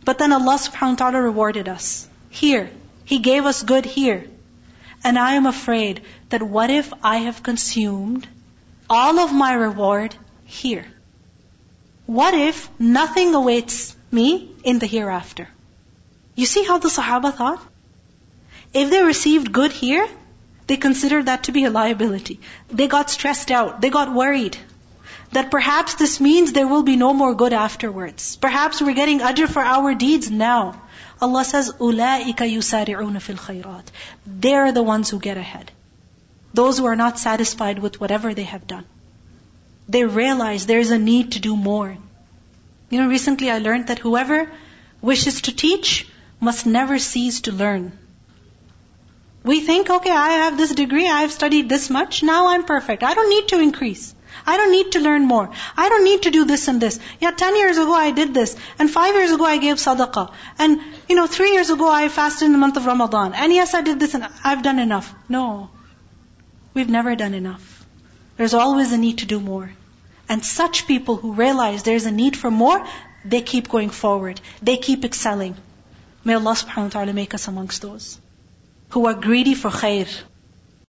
but 0.04 0.18
then 0.18 0.32
Allah 0.32 0.58
subhanahu 0.58 1.00
wa 1.00 1.10
ta'ala 1.10 1.22
rewarded 1.22 1.68
us. 1.68 2.08
Here. 2.28 2.70
He 3.04 3.20
gave 3.20 3.46
us 3.46 3.62
good 3.62 3.86
here. 3.86 4.24
And 5.02 5.18
I 5.18 5.34
am 5.34 5.46
afraid 5.46 6.02
that 6.28 6.42
what 6.42 6.70
if 6.70 6.92
I 7.02 7.18
have 7.28 7.42
consumed 7.42 8.28
all 8.90 9.18
of 9.18 9.32
my 9.32 9.54
reward 9.54 10.14
here? 10.44 10.84
What 12.06 12.34
if 12.34 12.68
nothing 12.78 13.34
awaits 13.34 13.96
me 14.10 14.50
in 14.64 14.78
the 14.78 14.86
hereafter? 14.86 15.48
You 16.37 16.45
see 16.45 16.63
how 16.63 16.79
the 16.79 16.89
Sahaba 16.89 17.33
thought? 17.33 17.61
If 18.73 18.89
they 18.89 19.03
received 19.03 19.51
good 19.51 19.71
here, 19.71 20.07
they 20.67 20.77
considered 20.77 21.27
that 21.27 21.43
to 21.43 21.51
be 21.51 21.65
a 21.65 21.69
liability. 21.69 22.39
They 22.69 22.87
got 22.87 23.09
stressed 23.09 23.51
out. 23.51 23.81
They 23.81 23.89
got 23.89 24.13
worried 24.13 24.57
that 25.33 25.51
perhaps 25.51 25.95
this 25.95 26.19
means 26.21 26.53
there 26.53 26.67
will 26.67 26.83
be 26.83 26.95
no 26.95 27.13
more 27.13 27.33
good 27.33 27.53
afterwards. 27.53 28.35
Perhaps 28.37 28.81
we're 28.81 28.93
getting 28.93 29.19
ajr 29.19 29.47
for 29.49 29.61
our 29.61 29.93
deeds 29.93 30.29
now. 30.31 30.81
Allah 31.21 31.43
says, 31.43 31.71
أُولَٰئِكَ 31.73 32.35
يُسَارِعُونَ 32.35 33.17
فِي 33.25 33.35
الْخَيْرَاتِ 33.35 33.85
They're 34.25 34.71
the 34.71 34.83
ones 34.83 35.09
who 35.09 35.19
get 35.19 35.37
ahead. 35.37 35.71
Those 36.53 36.77
who 36.77 36.85
are 36.85 36.95
not 36.95 37.19
satisfied 37.19 37.79
with 37.79 37.99
whatever 37.99 38.33
they 38.33 38.43
have 38.43 38.67
done. 38.67 38.85
They 39.89 40.05
realize 40.05 40.65
there 40.65 40.79
is 40.79 40.91
a 40.91 40.99
need 40.99 41.31
to 41.33 41.39
do 41.39 41.55
more. 41.55 41.97
You 42.89 43.01
know, 43.01 43.07
recently 43.07 43.49
I 43.49 43.57
learned 43.57 43.87
that 43.87 43.99
whoever 43.99 44.49
wishes 45.01 45.41
to 45.43 45.55
teach 45.55 46.07
must 46.40 46.66
never 46.66 46.98
cease 46.98 47.40
to 47.42 47.52
learn. 47.52 47.98
We 49.44 49.60
think, 49.60 49.88
okay, 49.88 50.10
I 50.10 50.30
have 50.44 50.56
this 50.58 50.74
degree, 50.74 51.08
I 51.08 51.22
have 51.22 51.32
studied 51.32 51.68
this 51.68 51.90
much, 51.90 52.22
now 52.22 52.48
I'm 52.48 52.64
perfect. 52.64 53.02
I 53.02 53.14
don't 53.14 53.30
need 53.30 53.48
to 53.48 53.60
increase. 53.60 54.14
I 54.46 54.56
don't 54.56 54.72
need 54.72 54.92
to 54.92 55.00
learn 55.00 55.24
more. 55.24 55.50
I 55.76 55.88
don't 55.88 56.04
need 56.04 56.22
to 56.22 56.30
do 56.30 56.44
this 56.44 56.68
and 56.68 56.80
this. 56.80 56.98
Yeah, 57.20 57.30
10 57.30 57.56
years 57.56 57.78
ago 57.78 57.92
I 57.92 58.10
did 58.10 58.34
this. 58.34 58.56
And 58.78 58.90
5 58.90 59.14
years 59.14 59.32
ago 59.32 59.44
I 59.44 59.56
gave 59.58 59.76
sadaqah. 59.76 60.32
And, 60.58 60.80
you 61.08 61.16
know, 61.16 61.26
3 61.26 61.52
years 61.52 61.70
ago 61.70 61.88
I 61.88 62.08
fasted 62.08 62.46
in 62.46 62.52
the 62.52 62.58
month 62.58 62.76
of 62.76 62.86
Ramadan. 62.86 63.34
And 63.34 63.52
yes, 63.52 63.74
I 63.74 63.82
did 63.82 64.00
this 64.00 64.14
and 64.14 64.26
I've 64.44 64.62
done 64.62 64.78
enough. 64.78 65.14
No. 65.28 65.70
We've 66.74 66.88
never 66.88 67.16
done 67.16 67.34
enough. 67.34 67.84
There's 68.36 68.54
always 68.54 68.92
a 68.92 68.98
need 68.98 69.18
to 69.18 69.26
do 69.26 69.40
more. 69.40 69.70
And 70.28 70.44
such 70.44 70.86
people 70.86 71.16
who 71.16 71.32
realize 71.32 71.82
there's 71.82 72.06
a 72.06 72.10
need 72.10 72.36
for 72.36 72.50
more, 72.50 72.86
they 73.24 73.42
keep 73.42 73.68
going 73.68 73.90
forward. 73.90 74.40
They 74.62 74.76
keep 74.76 75.04
excelling. 75.04 75.56
May 76.24 76.34
Allah 76.34 76.52
subhanahu 76.52 76.84
wa 76.84 76.88
ta'ala 76.88 77.12
make 77.12 77.34
us 77.34 77.48
amongst 77.48 77.82
those 77.82 78.18
who 78.90 79.06
are 79.06 79.14
greedy 79.14 79.54
for 79.54 79.70
khair, 79.70 80.08